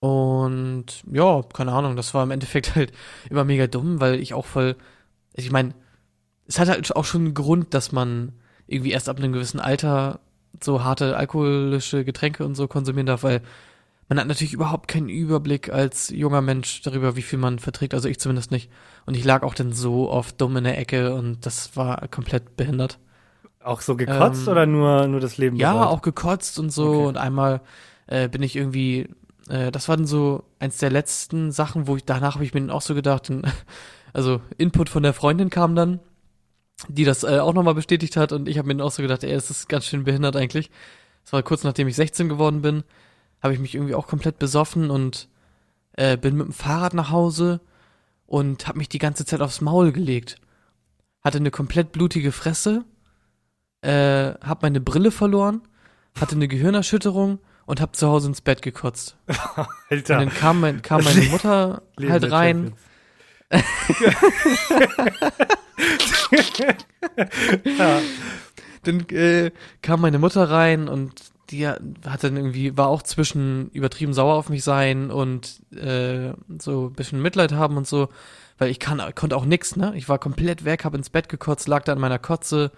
[0.00, 2.92] und ja, keine Ahnung, das war im Endeffekt halt
[3.28, 4.76] immer mega dumm, weil ich auch voll,
[5.36, 5.74] also ich meine,
[6.46, 8.32] es hat halt auch schon einen Grund, dass man
[8.66, 10.20] irgendwie erst ab einem gewissen Alter
[10.62, 13.42] so harte alkoholische Getränke und so konsumieren darf, weil
[14.10, 18.08] man hat natürlich überhaupt keinen Überblick als junger Mensch darüber, wie viel man verträgt, also
[18.08, 18.70] ich zumindest nicht.
[19.06, 22.56] Und ich lag auch dann so oft dumm in der Ecke und das war komplett
[22.56, 22.98] behindert.
[23.62, 25.88] Auch so gekotzt Ähm, oder nur, nur das Leben Ja, bereut?
[25.88, 26.86] auch gekotzt und so.
[26.88, 27.06] Okay.
[27.06, 27.62] Und einmal
[28.08, 29.08] äh, bin ich irgendwie,
[29.48, 32.60] äh, das war dann so eins der letzten Sachen, wo ich, danach habe ich mir
[32.60, 33.46] dann auch so gedacht, und,
[34.12, 36.00] also Input von der Freundin kam dann,
[36.88, 38.32] die das äh, auch nochmal bestätigt hat.
[38.32, 40.70] Und ich habe mir dann auch so gedacht, ey, es ist ganz schön behindert eigentlich.
[41.24, 42.84] Das war kurz nachdem ich 16 geworden bin,
[43.42, 45.28] habe ich mich irgendwie auch komplett besoffen und
[45.92, 47.60] äh, bin mit dem Fahrrad nach Hause
[48.26, 50.36] und habe mich die ganze Zeit aufs Maul gelegt.
[51.22, 52.84] Hatte eine komplett blutige Fresse,
[53.82, 55.62] äh, hab meine Brille verloren,
[56.18, 59.16] hatte eine Gehirnerschütterung und hab zu Hause ins Bett gekotzt.
[59.90, 60.18] Alter.
[60.18, 62.72] Und dann kam, mein, kam meine Mutter Leben halt rein.
[67.78, 68.00] Ja.
[68.84, 69.50] Dann äh,
[69.82, 74.48] kam meine Mutter rein und die hat dann irgendwie, war auch zwischen übertrieben sauer auf
[74.48, 78.08] mich sein und äh, so ein bisschen Mitleid haben und so,
[78.58, 79.92] weil ich kann, konnte auch nix, ne?
[79.96, 82.70] Ich war komplett weg, hab ins Bett gekotzt, lag da an meiner Kotze,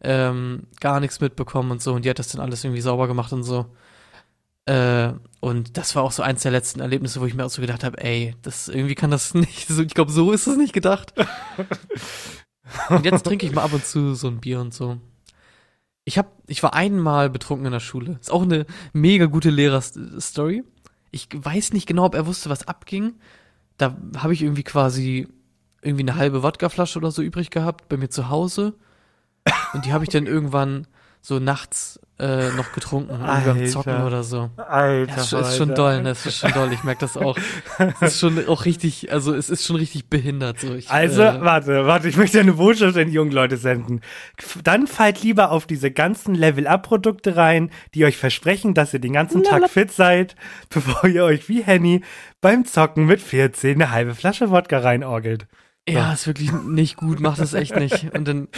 [0.00, 3.32] ähm, gar nichts mitbekommen und so und die hat das dann alles irgendwie sauber gemacht
[3.32, 3.66] und so.
[4.66, 7.60] Äh, und das war auch so eins der letzten Erlebnisse, wo ich mir auch so
[7.60, 10.72] gedacht habe, ey, das irgendwie kann das nicht, so, ich glaube, so ist es nicht
[10.72, 11.14] gedacht.
[12.88, 14.98] und jetzt trinke ich mal ab und zu so ein Bier und so.
[16.08, 18.16] Ich hab, ich war einmal betrunken in der Schule.
[18.20, 20.62] Ist auch eine mega gute Lehrerstory.
[21.10, 23.14] Ich weiß nicht genau, ob er wusste, was abging.
[23.76, 25.26] Da habe ich irgendwie quasi
[25.82, 28.74] irgendwie eine halbe Wodkaflasche oder so übrig gehabt bei mir zu Hause.
[29.72, 30.86] Und die habe ich dann irgendwann
[31.22, 33.66] so nachts äh, noch getrunken, irgendwie beim Alter.
[33.66, 34.50] Zocken oder so.
[34.56, 35.12] Alter.
[35.14, 35.82] Das ist, schon- ist schon Alter.
[35.82, 36.08] doll, ne?
[36.08, 36.72] Das ist schon doll.
[36.72, 37.36] Ich merke das auch.
[38.00, 40.58] Es ist schon auch richtig, also es ist schon richtig behindert.
[40.60, 40.74] So.
[40.74, 44.00] Ich, Also, äh, warte, warte, ich möchte eine Botschaft an die jungen Leute senden.
[44.64, 49.42] Dann fallt lieber auf diese ganzen Level-Up-Produkte rein, die euch versprechen, dass ihr den ganzen
[49.42, 50.36] Tag fit seid,
[50.70, 52.02] bevor ihr euch wie Henny
[52.40, 55.46] beim Zocken mit 14 eine halbe Flasche Wodka reinorgelt.
[55.88, 58.12] Ja, ist wirklich nicht gut, macht das echt nicht.
[58.14, 58.48] Und dann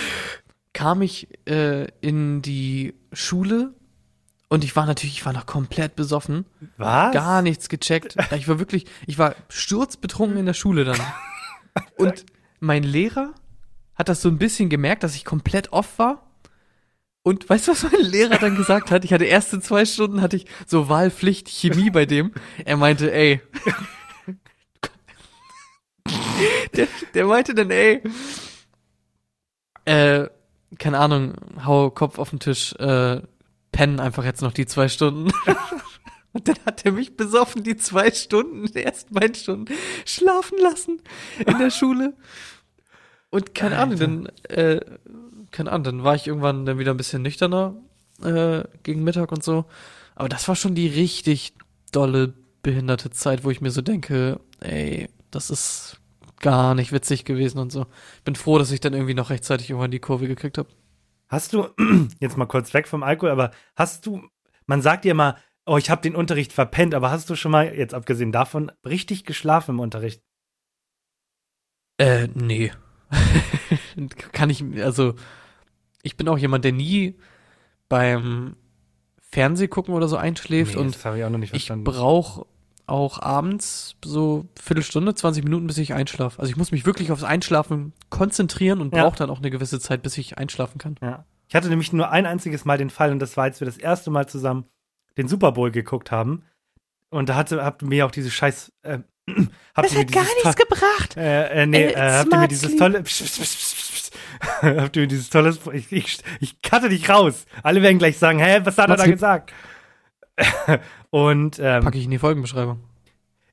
[0.79, 3.75] kam ich äh, in die Schule
[4.49, 7.13] und ich war natürlich, ich war noch komplett besoffen, Was?
[7.13, 8.15] gar nichts gecheckt.
[8.37, 11.01] Ich war wirklich, ich war sturzbetrunken in der Schule dann.
[11.97, 12.27] Und
[12.61, 13.35] mein Lehrer
[13.97, 16.31] hat das so ein bisschen gemerkt, dass ich komplett off war.
[17.25, 19.05] Und weißt du, was mein Lehrer dann gesagt hat?
[19.05, 22.33] Ich hatte erste zwei Stunden, hatte ich so Wahlpflicht Chemie bei dem.
[22.65, 23.41] Er meinte, ey.
[26.77, 28.01] Der, der meinte dann, ey.
[29.85, 30.29] Äh,
[30.79, 33.23] keine Ahnung, hau Kopf auf den Tisch, äh,
[33.73, 35.31] pennen einfach jetzt noch die zwei Stunden.
[36.33, 41.01] Und dann hat er mich besoffen die zwei Stunden, die ersten beiden Stunden schlafen lassen
[41.47, 42.15] in der Schule.
[43.31, 44.81] Und keine Ahnung, dann, äh,
[45.51, 47.75] keine Ahnung, dann war ich irgendwann dann wieder ein bisschen nüchterner
[48.23, 49.65] äh, gegen Mittag und so.
[50.15, 51.55] Aber das war schon die richtig
[51.93, 55.98] dolle behinderte Zeit, wo ich mir so denke, ey, das ist
[56.41, 57.87] gar nicht witzig gewesen und so.
[58.25, 60.69] Bin froh, dass ich dann irgendwie noch rechtzeitig irgendwann die Kurve gekriegt habe.
[61.29, 61.69] Hast du,
[62.21, 64.23] jetzt mal kurz weg vom Alkohol, aber hast du,
[64.67, 65.37] man sagt dir immer,
[65.67, 69.25] oh, ich habe den Unterricht verpennt, aber hast du schon mal, jetzt abgesehen davon, richtig
[69.25, 70.23] geschlafen im Unterricht?
[71.99, 72.73] Äh, nee.
[74.33, 75.15] Kann ich, also,
[76.03, 77.19] ich bin auch jemand, der nie
[77.89, 78.57] beim
[79.31, 81.85] Fernsehgucken oder so einschläft Nee, und das habe ich auch noch nicht ich verstanden.
[81.85, 82.47] brauche
[82.89, 86.39] auch abends so Viertelstunde, 20 Minuten, bis ich einschlafe.
[86.41, 89.03] Also ich muss mich wirklich aufs Einschlafen konzentrieren und Ja.
[89.05, 90.97] brauche dann auch eine gewisse Zeit, bis ich einschlafen kann.
[91.03, 91.25] Ja.
[91.49, 93.79] Ich hatte nämlich nur ein einziges Mal den Fall und das war, als wir das
[93.79, 94.65] erste Mal zusammen
[95.17, 96.43] den Super Bowl geguckt haben.
[97.11, 98.99] Und da hatte, habt ihr mir auch diese scheiß, äh,
[99.75, 101.17] habt ihr mir dieses to- gebracht.
[101.17, 103.03] Äh, äh, nee, Äh, äh, habt ihr mir dieses tolle.
[103.03, 104.11] Psch, psch, psch,
[104.63, 105.59] habt ihr mir dieses tolles.
[105.73, 107.47] Ich, ich, ich cutte dich raus.
[107.63, 109.15] Alle werden gleich sagen: Hä, was hat er Smart da Sleep.
[109.17, 109.53] gesagt?
[111.11, 112.81] Und ähm, Packe ich in die Folgenbeschreibung.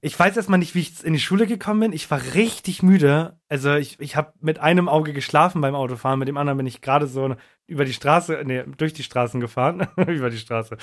[0.02, 1.94] ich weiß erstmal nicht, wie ich in die Schule gekommen bin.
[1.94, 3.40] Ich war richtig müde.
[3.50, 6.82] Also ich, ich habe mit einem Auge geschlafen beim Autofahren, mit dem anderen bin ich
[6.82, 7.36] gerade so
[7.68, 10.78] über die Straße, nee, durch die Straßen gefahren, über die Straße.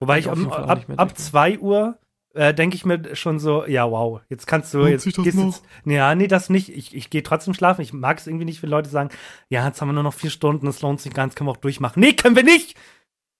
[0.00, 1.22] Wobei Ich ich auf ab, jeden Fall auch ab, nicht ab denken.
[1.22, 1.98] 2 Uhr
[2.34, 5.46] äh, denke ich mir schon so, ja, wow, jetzt kannst du, jetzt gehst noch?
[5.46, 6.68] jetzt, ja, nee, das nicht.
[6.68, 7.80] Ich, ich gehe trotzdem schlafen.
[7.80, 9.10] Ich mag es irgendwie nicht, wenn Leute sagen,
[9.48, 11.56] ja, jetzt haben wir nur noch vier Stunden, das lohnt sich ganz, können wir auch
[11.56, 12.00] durchmachen.
[12.00, 12.76] Nee, können wir nicht!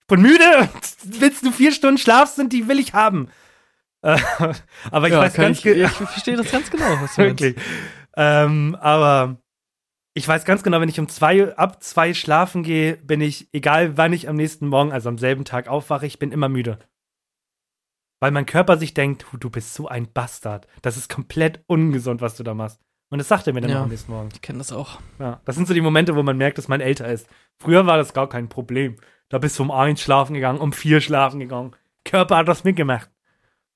[0.00, 0.68] Ich bin müde!
[1.04, 3.28] Willst du vier Stunden Schlaf sind, die will ich haben.
[4.02, 4.18] Äh,
[4.90, 7.44] aber ich ja, weiß ganz ich, ich verstehe das ganz genau, was du meinst.
[8.20, 9.36] Ähm, aber
[10.12, 13.96] ich weiß ganz genau, wenn ich um zwei, ab zwei schlafen gehe, bin ich, egal
[13.96, 16.80] wann ich am nächsten Morgen, also am selben Tag aufwache, ich bin immer müde.
[18.20, 20.66] Weil mein Körper sich denkt, du, bist so ein Bastard.
[20.82, 22.80] Das ist komplett ungesund, was du da machst.
[23.10, 23.78] Und das sagt er mir dann Ja.
[23.78, 24.30] auch am nächsten Morgen.
[24.32, 25.00] Ich kenne das auch.
[25.20, 25.40] Ja.
[25.44, 27.28] Das sind so die Momente, wo man merkt, dass man älter ist.
[27.62, 28.96] Früher war das gar kein Problem.
[29.28, 31.76] Da bist du um eins schlafen gegangen, um vier schlafen gegangen.
[32.04, 33.08] Körper hat das mitgemacht.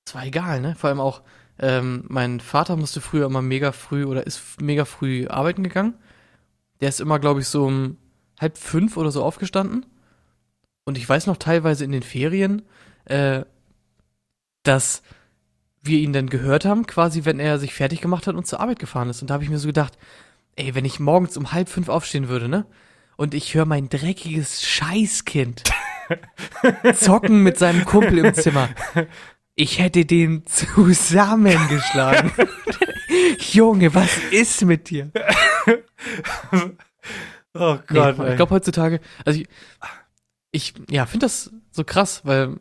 [0.05, 0.75] Es war egal, ne?
[0.75, 1.21] Vor allem auch,
[1.59, 5.95] ähm, mein Vater musste früher immer mega früh oder ist mega früh arbeiten gegangen.
[6.81, 7.97] Der ist immer, glaube ich, so um
[8.39, 9.85] halb fünf oder so aufgestanden.
[10.85, 12.63] Und ich weiß noch teilweise in den Ferien,
[13.05, 13.43] äh,
[14.63, 15.03] dass
[15.81, 18.79] wir ihn dann gehört haben, quasi, wenn er sich fertig gemacht hat und zur Arbeit
[18.79, 19.21] gefahren ist.
[19.21, 19.97] Und da habe ich mir so gedacht,
[20.55, 22.65] ey, wenn ich morgens um halb fünf aufstehen würde, ne?
[23.15, 25.63] Und ich höre mein dreckiges Scheißkind
[26.95, 28.69] zocken mit seinem Kumpel im Zimmer.
[29.55, 32.31] Ich hätte den zusammengeschlagen.
[33.51, 35.11] Junge, was ist mit dir?
[37.55, 38.35] Oh Nee, Gott, ich ey.
[38.35, 39.47] glaube heutzutage, also ich,
[40.51, 42.57] ich ja, finde das so krass, weil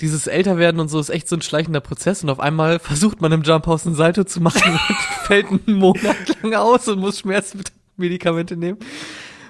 [0.00, 3.30] dieses Älterwerden und so ist echt so ein schleichender Prozess und auf einmal versucht man
[3.32, 7.18] im Jump House ein Salto zu machen und fällt einen Monat lang aus und muss
[7.18, 8.78] Schmerzmedikamente nehmen.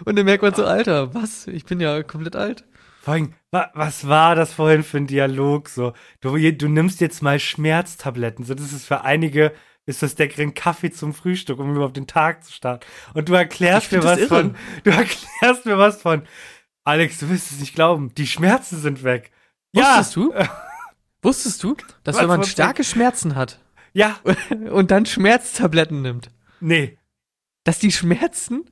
[0.04, 1.46] Und dann merkt man so, Alter, was?
[1.46, 2.64] Ich bin ja komplett alt.
[3.02, 5.68] Vor allem, wa was war das vorhin für ein Dialog?
[5.68, 8.44] So, du, du nimmst jetzt mal Schmerztabletten.
[8.44, 9.52] So, das ist für einige,
[9.86, 12.86] ist das der ein Kaffee zum Frühstück, um überhaupt den Tag zu starten.
[13.12, 14.28] Und du erklärst mir was irre.
[14.28, 16.22] von, du erklärst mir was von,
[16.84, 19.32] Alex, du wirst es nicht glauben, die Schmerzen sind weg.
[19.72, 20.32] Wusstest du?
[21.22, 22.52] Wusstest du, dass Was wenn man wusste ich?
[22.52, 23.58] starke Schmerzen hat
[23.94, 24.20] Ja,
[24.70, 26.30] und dann Schmerztabletten nimmt,
[26.60, 26.98] nee.
[27.64, 28.64] dass die Schmerzen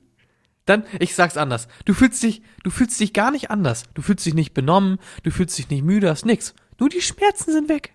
[0.65, 3.83] dann, ich sag's anders, du fühlst dich, du fühlst dich gar nicht anders.
[3.93, 6.53] Du fühlst dich nicht benommen, du fühlst dich nicht müde, hast nix.
[6.79, 7.93] Nur die Schmerzen sind weg.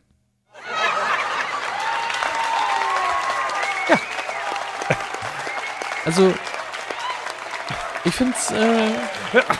[3.89, 4.01] Ja.
[6.05, 6.35] Also,
[8.05, 8.91] ich find's, äh,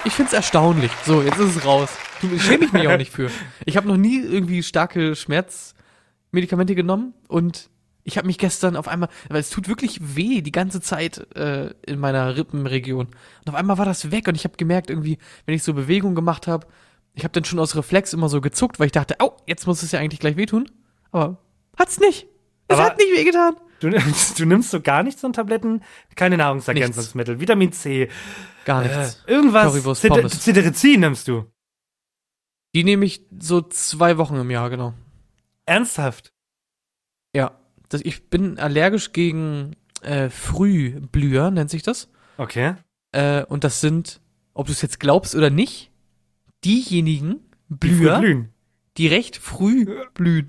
[0.05, 0.93] ich find's erstaunlich.
[1.05, 1.91] So, jetzt ist es raus.
[2.21, 3.31] Du, schäme ich mich auch nicht für.
[3.65, 7.69] Ich habe noch nie irgendwie starke Schmerzmedikamente genommen und
[8.07, 11.75] ich habe mich gestern auf einmal, weil es tut wirklich weh die ganze Zeit äh,
[11.87, 13.07] in meiner Rippenregion.
[13.09, 16.15] Und auf einmal war das weg und ich habe gemerkt irgendwie, wenn ich so Bewegung
[16.15, 16.67] gemacht habe,
[17.15, 19.83] ich habe dann schon aus Reflex immer so gezuckt, weil ich dachte, oh, jetzt muss
[19.83, 20.71] es ja eigentlich gleich wehtun.
[21.11, 21.39] Aber
[21.77, 22.27] hat's nicht.
[22.69, 23.57] Es Aber- hat nicht wehgetan.
[23.81, 25.83] Du, nimmst- du nimmst so gar nichts an Tabletten?
[26.15, 28.09] Keine Nahrungsergänzungsmittel, Vitamin C,
[28.65, 29.23] Gar äh, nichts.
[29.27, 29.75] irgendwas.
[30.03, 30.41] Cid- Pommes.
[30.41, 31.45] Cetirizin nimmst du.
[32.75, 34.95] Die nehme ich so zwei Wochen im Jahr, genau.
[35.67, 36.33] Ernsthaft?
[37.35, 37.53] Ja.
[37.89, 42.09] Das, ich bin allergisch gegen äh, Frühblüher, nennt sich das.
[42.39, 42.75] Okay.
[43.13, 44.21] Äh, und das sind,
[44.55, 45.91] ob du es jetzt glaubst oder nicht,
[46.65, 48.53] diejenigen Die Blüher, blühen.
[48.97, 50.47] die recht früh blühen.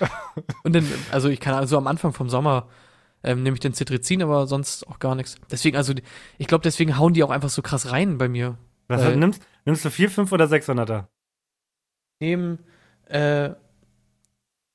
[0.64, 2.68] Und dann, also ich kann also am Anfang vom Sommer
[3.22, 5.34] ähm, nehme ich den Cetirizin, aber sonst auch gar nichts.
[5.50, 6.02] Deswegen, also die-
[6.38, 8.56] ich glaube, deswegen hauen die auch einfach so krass rein bei mir.
[8.88, 11.08] Was Weil- nimmst, nimmst du 4, 5 oder 600er?
[12.20, 12.60] Nehmen
[13.08, 13.50] äh,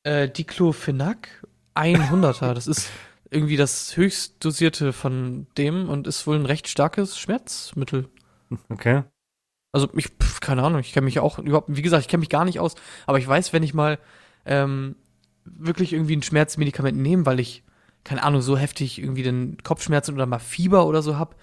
[0.04, 1.44] äh, Diclofenac
[1.76, 2.54] 100er.
[2.54, 2.90] Das ist
[3.30, 8.10] irgendwie das höchst dosierte von dem und ist wohl ein recht starkes Schmerzmittel.
[8.70, 9.04] Okay.
[9.72, 12.30] Also ich, pf, keine Ahnung, ich kenne mich auch überhaupt, wie gesagt, ich kenne mich
[12.30, 12.76] gar nicht aus,
[13.08, 14.00] aber ich weiß, wenn ich mal
[14.46, 14.96] ähm,
[15.44, 17.64] wirklich irgendwie ein Schmerzmedikament nehme, weil ich,
[18.04, 21.36] keine Ahnung, so heftig irgendwie den Kopfschmerzen oder mal Fieber oder so hab,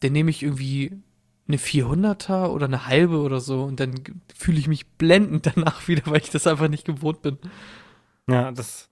[0.00, 1.02] dann nehme ich irgendwie
[1.48, 3.94] eine 400er oder eine halbe oder so und dann
[4.34, 7.38] fühle ich mich blendend danach wieder, weil ich das einfach nicht gewohnt bin.
[8.28, 8.88] Ja, das.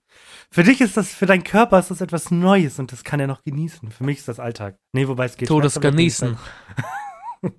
[0.51, 3.27] Für dich ist das, für deinen Körper ist das etwas Neues und das kann er
[3.27, 3.89] noch genießen.
[3.91, 4.75] Für mich ist das Alltag.
[4.93, 5.47] Nee, wobei es geht.
[5.47, 6.33] Todes genießen.
[6.33, 6.39] ist-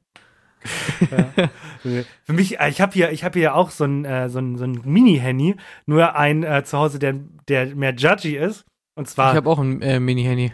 [2.24, 4.56] Für mich, äh, ich habe hier, ich habe hier auch so ein, äh, so ein,
[4.56, 7.14] so ein Mini-Handy, nur ein äh, zu Hause, der,
[7.48, 8.64] der mehr judgy ist.
[8.96, 10.52] Und Ich zwar, habe auch ein äh, Mini-Handy.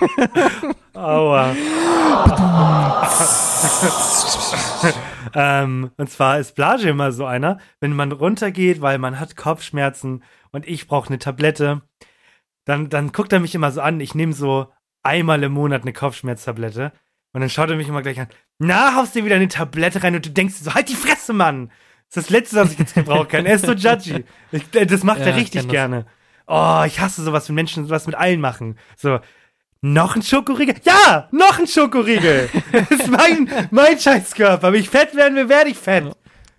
[0.94, 1.54] aua.
[5.34, 10.22] ähm, und zwar ist Blage immer so einer, wenn man runtergeht, weil man hat Kopfschmerzen
[10.52, 11.82] und ich brauche eine Tablette,
[12.64, 14.00] dann, dann guckt er mich immer so an.
[14.00, 14.68] Ich nehme so
[15.02, 16.92] einmal im Monat eine Kopfschmerztablette
[17.32, 18.28] und dann schaut er mich immer gleich an.
[18.58, 21.32] Na, haust dir wieder eine Tablette rein und du denkst dir so, halt die Fresse,
[21.32, 21.70] Mann!
[22.12, 23.46] Das ist das Letzte, was ich jetzt gebrauchen kann.
[23.46, 24.24] Er ist so judgy.
[24.50, 25.72] Ich, das macht Ja, er ich richtig kenn das.
[25.72, 26.06] gerne.
[26.48, 28.76] Oh, ich hasse sowas, wenn Menschen sowas mit allen machen.
[28.96, 29.20] So,
[29.82, 30.76] noch ein Schokoriegel?
[30.84, 32.48] Ja, noch ein Schokoriegel.
[32.72, 34.72] das ist mein, mein Scheißkörper.
[34.72, 36.04] Wenn ich fett werden will, werde ich fett.
[36.06, 36.12] Ich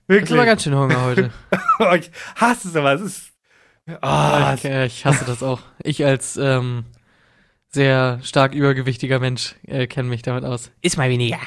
[0.07, 0.37] Wirklich.
[0.37, 1.31] habe ganz schön Hunger heute.
[1.79, 3.01] Oh, ich hasse sowas.
[3.01, 3.31] Ist,
[3.87, 5.61] oh, ich, äh, ich hasse das auch.
[5.83, 6.85] Ich als ähm,
[7.69, 10.71] sehr stark übergewichtiger Mensch äh, kenne mich damit aus.
[10.81, 11.39] Ist mal weniger.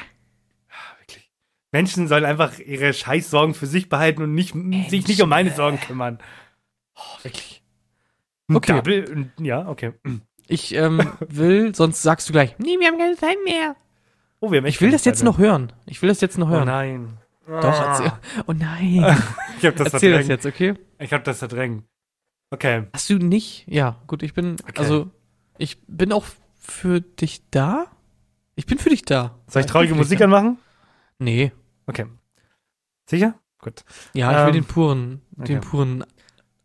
[0.99, 1.29] wirklich.
[1.71, 4.55] Menschen sollen einfach ihre Scheißsorgen für sich behalten und nicht,
[4.89, 6.19] sich nicht um meine Sorgen kümmern.
[7.21, 7.61] Wirklich.
[8.47, 8.73] Ein Okay.
[8.73, 9.93] Double, ja, okay.
[10.47, 13.75] Ich ähm, will, sonst sagst du gleich, nee, wir haben keine Zeit mehr.
[14.39, 15.71] Oh, wir haben echt Ich will das jetzt noch hören.
[15.85, 16.47] Ich will das jetzt noch.
[16.47, 16.65] Oh hören.
[16.67, 17.17] nein.
[17.47, 18.11] Doch, erzähl.
[18.47, 19.17] Oh nein.
[19.59, 20.29] Ich hab das Erzähl das verdrängt.
[20.29, 20.73] jetzt, okay?
[20.99, 21.85] Ich hab das verdrängt.
[22.51, 22.87] Okay.
[22.93, 23.63] Hast du nicht?
[23.67, 24.73] Ja, gut, ich bin, Okay.
[24.77, 25.09] also,
[25.57, 26.25] ich bin auch
[26.59, 27.85] für dich da.
[28.55, 29.39] Ich bin für dich da.
[29.47, 30.25] Soll ich traurige dich Musik da.
[30.25, 30.57] anmachen?
[31.19, 31.51] Nee.
[31.87, 32.05] Okay.
[33.09, 33.35] Sicher?
[33.61, 33.83] Gut.
[34.13, 35.67] Ja, ich will Ähm, den puren, den okay.
[35.69, 36.03] puren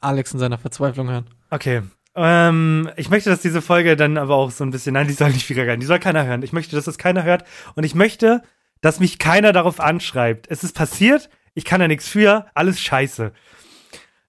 [0.00, 1.26] Alex in seiner Verzweiflung hören.
[1.50, 1.82] Okay.
[2.22, 5.30] Ähm, ich möchte, dass diese Folge dann aber auch so ein bisschen, nein, die soll
[5.30, 6.42] nicht wieder rein, die soll keiner hören.
[6.42, 7.44] Ich möchte, dass das keiner hört
[7.76, 8.42] und ich möchte,
[8.82, 10.46] dass mich keiner darauf anschreibt.
[10.50, 13.32] Es ist passiert, ich kann da nichts für, alles scheiße.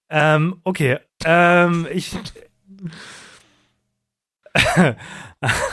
[0.08, 0.98] Ähm, okay.
[1.24, 2.16] Ähm, ich.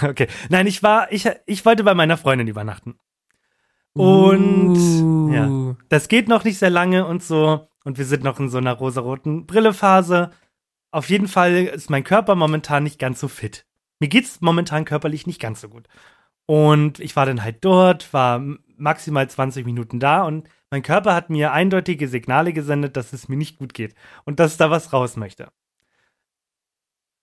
[0.01, 0.28] okay.
[0.49, 2.99] Nein, ich war, ich, ich wollte bei meiner Freundin übernachten.
[3.93, 5.32] Und Uh.
[5.34, 5.76] ja.
[5.89, 7.67] Das geht noch nicht sehr lange und so.
[7.84, 10.32] Und wir sind noch in so einer rosaroten Brillephase.
[10.92, 13.66] Auf jeden Fall ist mein Körper momentan nicht ganz so fit.
[14.00, 15.88] Mir geht's momentan körperlich nicht ganz so gut.
[16.46, 18.42] Und ich war dann halt dort, war
[18.76, 23.36] maximal 20 Minuten da und mein Körper hat mir eindeutige Signale gesendet, dass es mir
[23.36, 23.94] nicht gut geht
[24.26, 25.52] und dass da was raus möchte.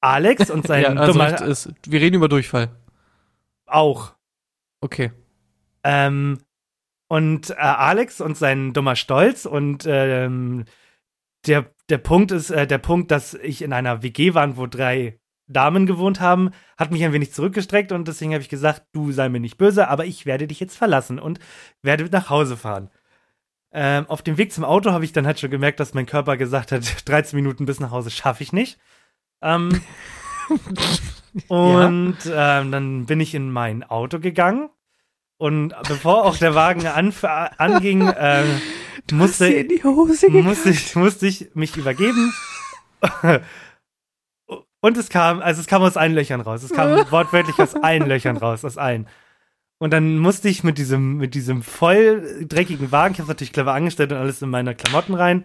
[0.01, 2.71] Alex und sein ja, also dummer ist, wir reden über Durchfall.
[3.67, 4.15] auch.
[4.81, 5.11] Okay.
[5.83, 6.39] Ähm,
[7.09, 10.65] und äh, Alex und sein dummer Stolz und ähm,
[11.47, 15.19] der, der Punkt ist, äh, der Punkt, dass ich in einer WG war, wo drei
[15.49, 19.29] Damen gewohnt haben, hat mich ein wenig zurückgestreckt und deswegen habe ich gesagt, du sei
[19.29, 21.39] mir nicht böse, aber ich werde dich jetzt verlassen und
[21.83, 22.91] werde nach Hause fahren.
[23.73, 26.37] Ähm, auf dem Weg zum Auto habe ich dann halt schon gemerkt, dass mein Körper
[26.37, 28.79] gesagt hat, 13 Minuten bis nach Hause schaffe ich nicht.
[29.41, 29.81] Ähm,
[31.49, 34.71] und ähm, dann bin ich in mein Auto gegangen
[35.39, 38.45] und bevor auch der Wagen anging, äh,
[39.13, 42.33] musste, in die Hose musste, ich, musste ich mich übergeben.
[44.81, 46.63] Und es kam, also es kam aus allen Löchern raus.
[46.63, 49.09] Es kam wortwörtlich aus allen Löchern raus, aus allen.
[49.79, 53.75] Und dann musste ich mit diesem, mit diesem voll dreckigen Wagen, ich habe natürlich clever
[53.75, 55.45] angestellt und alles in meine Klamotten rein,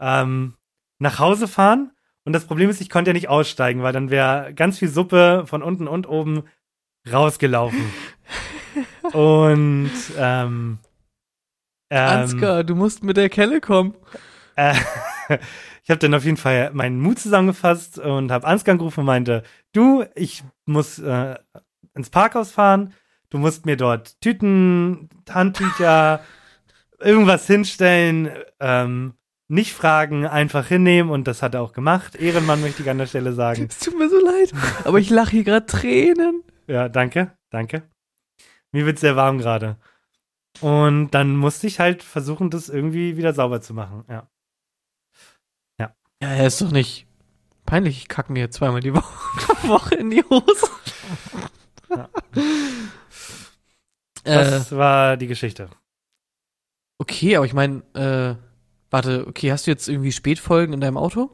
[0.00, 0.54] ähm,
[0.98, 1.92] nach Hause fahren.
[2.24, 5.44] Und das Problem ist, ich konnte ja nicht aussteigen, weil dann wäre ganz viel Suppe
[5.46, 6.44] von unten und oben
[7.10, 7.84] rausgelaufen.
[9.12, 10.78] und ähm,
[11.90, 13.94] ähm, Ansgar, du musst mit der Kelle kommen.
[14.56, 14.74] äh,
[15.82, 19.42] ich habe dann auf jeden Fall meinen Mut zusammengefasst und habe Ansgar angerufen und meinte,
[19.72, 21.34] du, ich muss äh,
[21.94, 22.94] ins Parkhaus fahren,
[23.30, 26.20] du musst mir dort Tüten, Handtücher,
[27.00, 28.30] irgendwas hinstellen,
[28.60, 29.14] ähm,
[29.48, 32.14] nicht fragen, einfach hinnehmen und das hat er auch gemacht.
[32.14, 33.66] Ehrenmann möchte ich an der Stelle sagen.
[33.68, 34.52] Es tut mir so leid,
[34.84, 36.44] aber ich lache hier gerade Tränen.
[36.68, 37.82] Ja, danke, danke.
[38.70, 39.76] Mir wird sehr warm gerade.
[40.60, 44.04] Und dann musste ich halt versuchen, das irgendwie wieder sauber zu machen.
[44.08, 44.28] Ja.
[46.22, 47.06] Ja, er ist doch nicht
[47.64, 47.96] peinlich.
[47.96, 50.68] Ich kacke mir zweimal die Woche, in die Hose.
[51.88, 52.10] Ja.
[54.24, 55.70] äh, Das war die Geschichte.
[56.98, 58.36] okay, aber ich meine, äh,
[58.90, 61.30] warte, okay, hast du jetzt irgendwie Spätfolgen in deinem Auto?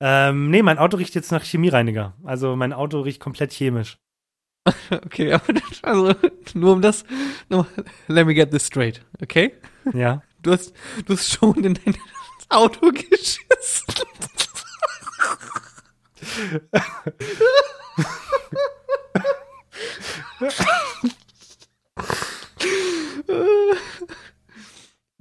[0.00, 2.14] Ähm, nee, mein Auto riecht jetzt nach Chemiereiniger.
[2.24, 3.98] Also mein Auto riecht komplett chemisch.
[4.90, 6.14] Okay, aber das- also
[6.54, 7.04] nur um das,
[7.48, 7.66] nur,
[8.08, 9.52] let me get this straight, okay?
[9.92, 10.22] Ja.
[10.42, 10.72] Du hast,
[11.06, 11.96] du hast schon in dein
[12.48, 13.94] Auto geschissen.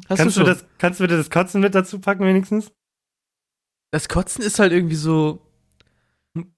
[0.08, 2.72] Kannst, du das, kannst du bitte das Kotzen mit dazu packen, wenigstens?
[3.91, 5.41] das Kotzen ist halt irgendwie so,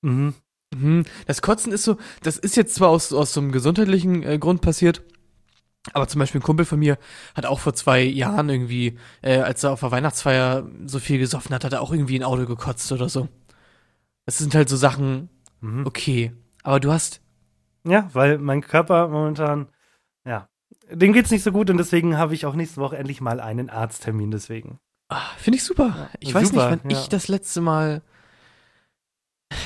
[0.02, 0.34] Mhm.
[0.76, 1.06] Mhm.
[1.26, 4.62] Das Kotzen ist so, das ist jetzt zwar aus, aus so einem gesundheitlichen äh, Grund
[4.62, 5.02] passiert,
[5.94, 6.98] aber zum Beispiel ein Kumpel von mir
[7.36, 11.56] hat auch vor zwei Jahren irgendwie, äh, als er auf der Weihnachtsfeier so viel gesoffen
[11.56, 13.28] hat, hat er auch irgendwie ein Auto gekotzt oder so.
[14.26, 15.30] Das sind halt so Sachen,
[15.62, 15.86] Mhm.
[15.86, 16.32] okay.
[16.64, 17.22] Aber du hast,
[17.86, 19.68] Ja, weil mein Körper momentan,
[20.26, 20.48] ja,
[20.92, 23.70] dem geht's nicht so gut und deswegen habe ich auch nächste Woche endlich mal einen
[23.70, 24.80] Arzttermin deswegen.
[25.10, 26.10] ah, finde ich super.
[26.20, 27.00] Ich weiß super, nicht, wann ja.
[27.00, 28.02] ich das letzte Mal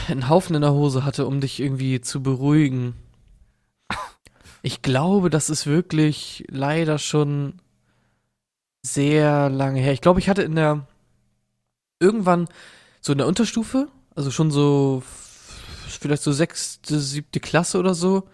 [0.10, 2.96] einen Haufen in der Hose hatte, um dich irgendwie zu beruhigen.
[4.62, 7.60] Ich glaube, das ist wirklich leider schon
[8.82, 9.92] sehr lange her.
[9.92, 10.88] Ich glaube, ich hatte in der
[12.00, 12.48] irgendwann
[13.02, 15.04] so in der Unterstufe, also schon so
[16.04, 18.28] vielleicht so sechste, siebte Klasse oder so,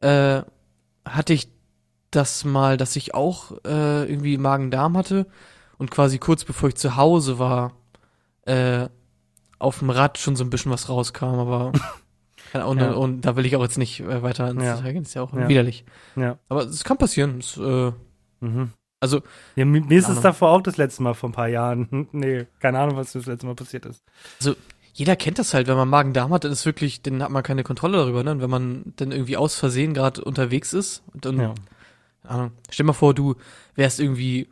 [0.00, 0.42] äh,
[1.04, 1.48] hatte ich
[2.10, 5.26] das mal, dass ich auch äh, irgendwie Magen-Darm hatte
[5.78, 7.72] und quasi kurz bevor ich zu Hause war,
[8.42, 8.88] äh,
[9.58, 11.72] auf dem Rad schon so ein bisschen was rauskam, aber
[12.52, 12.92] Ahnung, Ja.
[12.92, 14.76] und da will ich auch jetzt nicht äh, weiter ins Ja.
[14.76, 15.48] Detail gehen, ist ja auch Ja.
[15.48, 15.84] widerlich.
[16.16, 16.38] Ja.
[16.48, 17.38] Aber es kann passieren.
[17.40, 17.92] Es, äh,
[18.40, 18.70] Mhm.
[19.00, 19.22] also,
[19.56, 22.08] Ja, mir, ist es davor auch das letzte Mal vor ein paar Jahren.
[22.12, 24.04] Nee, keine Ahnung, was das letzte Mal passiert ist.
[24.92, 27.64] jeder kennt das halt, wenn man Magen-Darm hat, dann ist wirklich, dann hat man keine
[27.64, 28.30] Kontrolle darüber, ne?
[28.32, 31.54] Und wenn man dann irgendwie aus Versehen gerade unterwegs ist und dann, Ja.
[32.22, 33.34] Ahnung, stell mal vor, du
[33.74, 34.48] wärst irgendwie,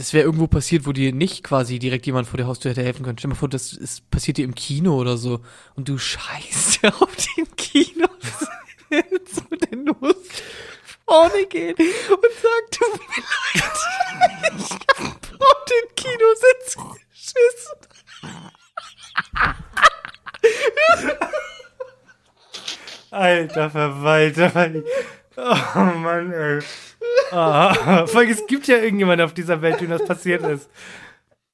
[0.00, 3.04] das wäre irgendwo passiert, wo dir nicht quasi direkt jemand vor der Haustür hätte helfen
[3.04, 3.18] können.
[3.18, 5.40] Stell mal vor, das ist passiert dir im Kino oder so
[5.76, 8.08] und du scheißt ja auf den Kino.
[8.90, 10.16] Mit den los
[11.04, 11.86] vorne gehen und
[12.40, 13.72] sag, tut mir leid,
[14.56, 16.76] ich hab auf den Kinositz
[17.12, 17.78] geschissen.
[23.10, 24.82] Alter Verwalter.
[25.42, 26.60] Oh Mann, ey.
[27.32, 30.68] Ah, vor allem, es gibt ja irgendjemand auf dieser Welt, dem das passiert ist.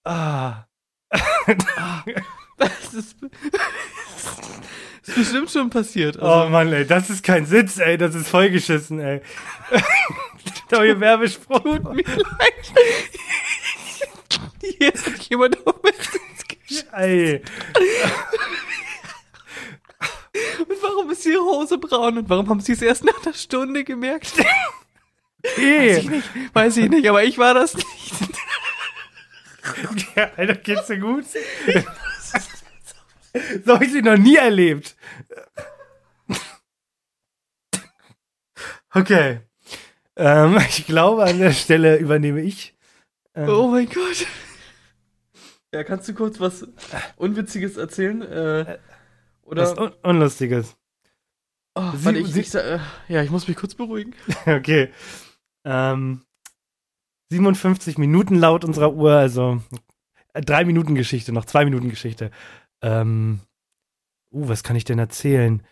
[0.05, 0.65] Ah.
[2.59, 6.17] Das ist, das ist bestimmt schon passiert.
[6.19, 9.21] Oh Also, Mann, ey, das ist kein Sitz, ey, das ist vollgeschissen, ey.
[10.71, 11.61] Neue Werbespruch.
[11.63, 12.55] tut mir leid.
[14.63, 16.85] Hier hat jemand auf mich.
[16.93, 17.43] Ey.
[20.69, 22.19] Und warum ist ihre Hose braun?
[22.19, 24.33] Und warum haben sie es erst nach einer Stunde gemerkt?
[25.43, 26.29] Weiß ich nicht.
[26.55, 28.13] Weiß ich nicht, aber ich war das nicht.
[30.17, 31.25] Ja, Alter, geht's dir gut?
[33.65, 34.97] So habe ich sie noch nie erlebt.
[38.95, 39.41] Okay.
[40.17, 42.75] Ähm, ich glaube, an der Stelle übernehme ich.
[43.35, 44.27] Ähm, Oh mein Gott.
[45.75, 46.67] Ja, kannst du kurz was
[47.17, 48.23] Unwitziges erzählen?
[48.23, 48.79] Äh,
[49.47, 49.83] was oder.
[49.83, 50.77] Un Unlustiges.
[51.75, 52.79] Oh, Sie- warte, ich, Sie- ich, äh,
[53.09, 54.15] ja, ich muss mich kurz beruhigen.
[54.47, 54.91] Okay.
[55.65, 56.23] Ähm,
[57.31, 59.61] 57 Minuten laut unserer Uhr, also
[60.33, 62.31] äh, drei Minuten Geschichte, noch zwei Minuten Geschichte.
[62.83, 63.41] Ähm,
[64.31, 65.63] uh, was kann ich denn erzählen?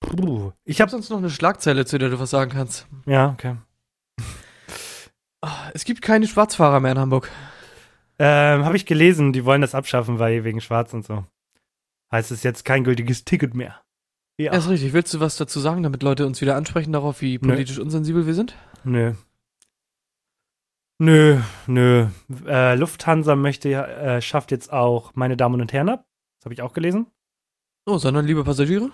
[0.00, 2.86] Puh, ich habe habe sonst noch eine Schlagzeile, zu der du was sagen kannst.
[3.06, 3.56] ja, okay.
[5.40, 7.30] Ah, Es gibt keine Schwarzfahrer mehr in Hamburg.
[8.18, 11.24] Ähm, habe ich gelesen, die wollen das abschaffen, weil wegen Schwarz und so.
[12.12, 13.80] Heißt es jetzt kein gültiges Ticket mehr.
[14.38, 14.52] Ja.
[14.52, 14.92] Ja, ist richtig.
[14.92, 17.48] Willst du was dazu sagen, damit Leute uns wieder ansprechen darauf, wie Nö.
[17.48, 18.56] politisch unsensibel wir sind?
[18.84, 19.14] Nö.
[20.98, 22.06] Nö, nö.
[22.46, 26.06] Äh, Lufthansa möchte ja, äh, schafft jetzt auch meine Damen und Herren ab.
[26.38, 27.06] Das habe ich auch gelesen.
[27.86, 28.90] Oh, sondern liebe Passagiere?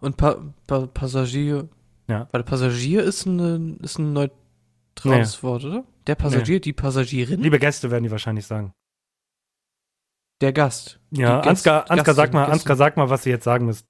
[0.00, 1.68] Und pa pa Passagier.
[2.06, 2.28] Ja.
[2.30, 5.84] Weil Passagier ist, eine, ist ein neutrales Wort, oder?
[6.06, 8.72] Der Passagier, die Passagierin, Liebe Gäste werden die wahrscheinlich sagen.
[10.40, 11.00] Der Gast.
[11.10, 12.44] Ja, Gäst- Ansgar, sag mal.
[12.46, 13.86] Ansgar, sag mal, was ihr jetzt sagen müsst.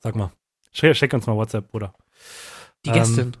[0.00, 0.32] Sag mal.
[0.72, 1.94] Schick, uns mal WhatsApp, Bruder.
[2.84, 3.32] Die Ähm, Gästin.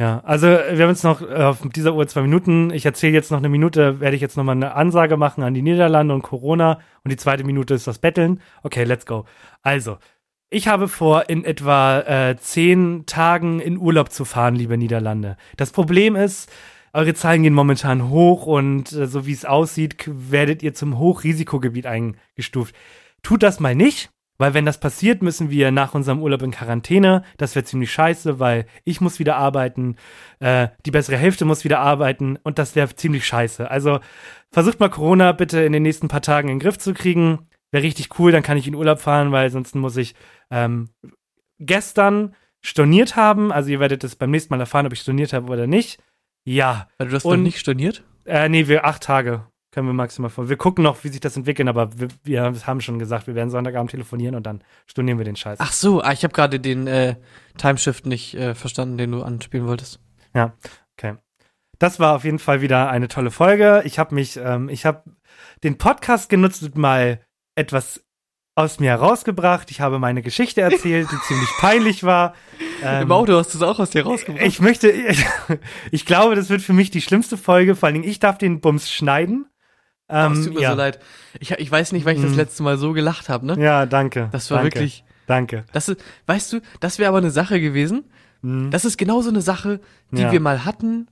[0.00, 2.70] Ja, also wir haben jetzt noch äh, auf dieser Uhr zwei Minuten.
[2.70, 5.54] Ich erzähle jetzt noch eine Minute, werde ich jetzt noch mal eine Ansage machen an
[5.54, 6.80] die Niederlande und Corona.
[7.04, 8.40] Und die zweite Minute ist das Betteln.
[8.64, 9.24] Okay, let's go.
[9.62, 9.98] Also,
[10.50, 15.36] ich habe vor, in etwa äh, zehn Tagen in Urlaub zu fahren, liebe Niederlande.
[15.56, 16.50] Das Problem ist,
[16.94, 21.86] eure Zahlen gehen momentan hoch und äh, so wie es aussieht, werdet ihr zum Hochrisikogebiet
[21.86, 22.74] eingestuft.
[23.22, 27.24] Tut das mal nicht, weil wenn das passiert, müssen wir nach unserem Urlaub in Quarantäne.
[27.36, 29.96] Das wäre ziemlich scheiße, weil ich muss wieder arbeiten,
[30.38, 33.68] äh, die bessere Hälfte muss wieder arbeiten und das wäre ziemlich scheiße.
[33.68, 33.98] Also
[34.52, 37.48] versucht mal Corona bitte in den nächsten paar Tagen in den Griff zu kriegen.
[37.72, 40.14] Wäre richtig cool, dann kann ich in Urlaub fahren, weil sonst muss ich
[40.50, 40.90] ähm,
[41.58, 43.50] gestern storniert haben.
[43.50, 45.98] Also ihr werdet es beim nächsten Mal erfahren, ob ich storniert habe oder nicht.
[46.44, 48.02] Ja, Weil du das noch und- nicht storniert?
[48.26, 50.48] äh, nee, wir acht Tage können wir maximal vor.
[50.48, 53.50] Wir gucken noch, wie sich das entwickelt, aber wir, wir haben schon gesagt, wir werden
[53.50, 55.58] Sonntagabend telefonieren und dann stornieren wir den Scheiß.
[55.60, 57.16] Ach so, ah, ich habe gerade den äh,
[57.58, 59.98] Timeshift nicht äh, verstanden, den du anspielen wolltest.
[61.80, 63.82] Das war auf jeden Fall wieder eine tolle Folge.
[63.84, 65.02] Ich habe mich, ähm, ich habe
[65.64, 67.20] den Podcast genutzt und mal
[67.56, 68.04] etwas
[68.54, 69.70] aus mir herausgebracht.
[69.72, 72.34] Ich habe meine Geschichte erzählt, die ziemlich peinlich war.
[72.84, 74.44] Ähm, Im Auto hast du es auch aus dir rausgebracht.
[74.46, 74.92] Ich möchte,
[75.90, 77.74] ich glaube, das wird für mich die schlimmste Folge.
[77.76, 79.46] Vor allen Dingen, ich darf den Bums schneiden.
[80.08, 80.70] Oh, Ähm, es tut mir ja.
[80.72, 80.98] so leid.
[81.40, 82.36] Ich, ich weiß nicht, weil ich das Mhm.
[82.36, 83.56] letzte Mal so gelacht habe, ne?
[83.58, 84.28] Ja, danke.
[84.32, 85.04] Das war danke, wirklich.
[85.26, 85.64] Danke.
[85.72, 88.04] Das ist, weißt du, das wäre aber eine Sache gewesen.
[88.42, 88.70] Mhm.
[88.70, 89.80] Das ist genau so eine Sache,
[90.10, 90.30] die Ja.
[90.32, 91.08] wir mal hatten,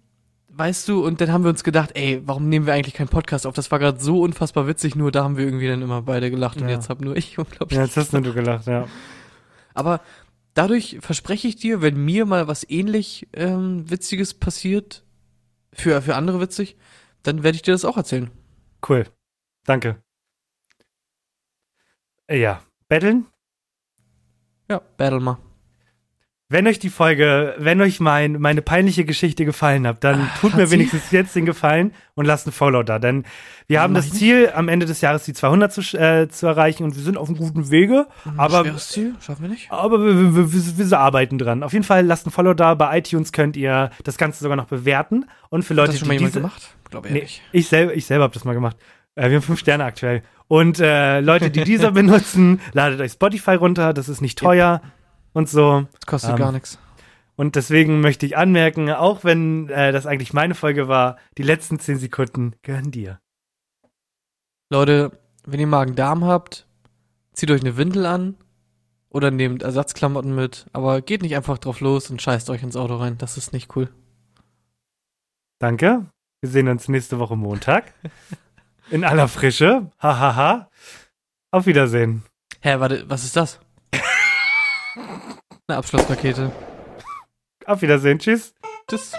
[0.50, 3.46] weißt du, und dann haben wir uns gedacht, ey, warum nehmen wir eigentlich keinen Podcast
[3.46, 3.54] auf?
[3.54, 6.58] Das war gerade so unfassbar witzig, nur da haben wir irgendwie dann immer beide gelacht
[6.60, 6.74] und Ja.
[6.74, 7.78] jetzt hab nur ich unglaublich.
[7.78, 8.84] Ja, jetzt hast nur du gelacht, ja.
[9.72, 10.02] Aber
[10.54, 15.04] dadurch verspreche ich dir, wenn mir mal was ähnlich ähm, Witziges passiert,
[15.72, 16.76] für, für andere witzig,
[17.22, 18.30] dann werde ich dir das auch erzählen.
[18.86, 19.06] Cool.
[19.64, 20.02] Danke.
[22.26, 22.62] Äh, Ja.
[22.88, 23.26] Betteln?
[24.68, 25.38] Ja, battle mal.
[26.52, 30.52] Wenn euch die Folge, wenn euch mein, meine peinliche Geschichte gefallen hat, dann Ah, tut
[30.52, 30.72] hat mir sie?
[30.74, 32.98] wenigstens jetzt den Gefallen und lasst ein Follow da.
[32.98, 33.24] Denn
[33.68, 34.18] wir haben Mach das ich.
[34.18, 37.28] Ziel, am Ende des Jahres die 200 zu, äh, zu erreichen und wir sind auf
[37.28, 38.06] einem guten Wege.
[38.36, 39.72] Aber, Schweres Ziel, schaffen wir nicht.
[39.72, 41.62] aber wir, wir, wir, wir arbeiten dran.
[41.62, 42.74] Auf jeden Fall lasst ein Follow da.
[42.74, 45.24] Bei iTunes könnt ihr das Ganze sogar noch bewerten.
[45.48, 46.76] Und für Hat Leute, das schon die mal jemand diese, gemacht?
[46.90, 47.42] Glaube ich Nee, nicht.
[47.52, 48.76] ich selber, ich selber habe das mal gemacht.
[49.14, 50.22] Äh, wir haben fünf Sterne aktuell.
[50.48, 53.94] Und äh, Leute, die dieser benutzen, ladet euch Spotify runter.
[53.94, 54.82] Das ist nicht teuer
[55.32, 55.86] und so.
[55.92, 56.78] Das kostet Ähm, gar nichts.
[57.36, 61.78] Und deswegen möchte ich anmerken, auch wenn äh, das eigentlich meine Folge war, die letzten
[61.78, 63.20] zehn Sekunden gehören dir.
[64.70, 66.66] Leute, wenn ihr Magen-Darm habt,
[67.32, 68.36] zieht euch eine Windel an
[69.08, 72.96] oder nehmt Ersatzklamotten mit, aber geht nicht einfach drauf los und scheißt euch ins Auto
[72.96, 73.18] rein.
[73.18, 73.88] Das ist nicht cool.
[75.58, 76.06] Danke.
[76.40, 77.92] Wir sehen uns nächste Woche Montag.
[78.90, 79.90] In aller Frische.
[79.98, 80.68] Hahaha.
[81.50, 82.22] Auf Wiedersehen.
[82.60, 83.60] Hä, warte, was ist das?
[85.72, 86.52] Eine Abschlussrakete.
[87.64, 88.18] Auf Wiedersehen.
[88.18, 88.52] Tschüss.
[88.90, 89.14] Tschüss.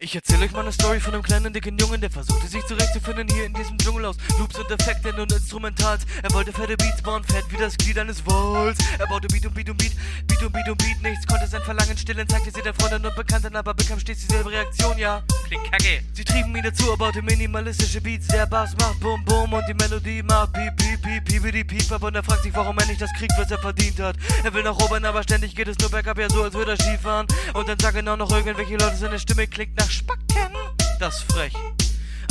[0.00, 3.26] Ich erzähle euch mal eine Story von einem kleinen dicken Jungen, der versuchte sich zurechtzufinden
[3.34, 6.06] hier in diesem Dschungel aus Loops und Effekten und Instrumentals.
[6.22, 8.78] Er wollte fette Beats bauen, fett wie das Glied eines Walls.
[8.96, 9.90] Er baute Beat und Beat und Beat,
[10.28, 11.02] Beat und Beat und Beat.
[11.02, 14.52] Nichts konnte sein Verlangen stillen, zeigte sie der Freundin und Bekannten, aber bekam stets dieselbe
[14.52, 15.20] Reaktion, ja.
[15.48, 16.02] Klingt kacke.
[16.12, 18.28] Sie trieben ihn dazu, er baute minimalistische Beats.
[18.28, 22.04] Der Bass macht Bum Bum und die Melodie macht Piep Piep Piep Piep Piep ab
[22.04, 24.14] und er fragt sich, warum er nicht das kriegt, was er verdient hat.
[24.44, 26.76] Er will nach oben, aber ständig geht es nur bergab, ja so als würde er
[26.76, 27.26] Skifahren.
[27.54, 30.52] Und dann sagen auch noch irgendwelche Leute, seine Stimme klingt nach Spacken.
[30.98, 31.54] Das ist frech.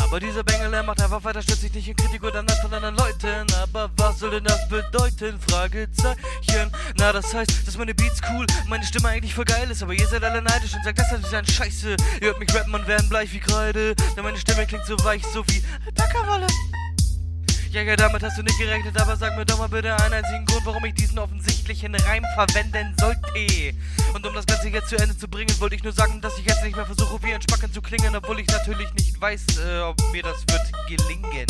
[0.04, 2.74] Aber dieser Bengel, er macht einfach weiter, stützt sich nicht in Kritik oder Neid von
[2.74, 3.46] anderen Leuten.
[3.62, 5.40] Aber was soll denn das bedeuten?
[5.50, 6.72] Fragezeichen.
[6.98, 10.08] Na, das heißt, dass meine Beats cool, meine Stimme eigentlich voll geil ist, aber ihr
[10.08, 11.98] seid alle neidisch und sagt, das ist ein Scheiße.
[12.22, 15.24] Ihr hört mich rappen und werden bleich wie Kreide, denn meine Stimme klingt so weich,
[15.34, 16.48] so wie Alpaka-Wolle.
[17.86, 20.66] Ja, damit hast du nicht gerechnet, aber sag mir doch mal bitte einen einzigen Grund,
[20.66, 23.22] warum ich diesen offensichtlichen Reim verwenden sollte.
[24.16, 26.46] Und um das Ganze jetzt zu Ende zu bringen, wollte ich nur sagen, dass ich
[26.46, 29.80] jetzt nicht mehr versuche, wie ein Spacken zu klingen, obwohl ich natürlich nicht weiß, äh,
[29.82, 31.46] ob mir das wird gelingen.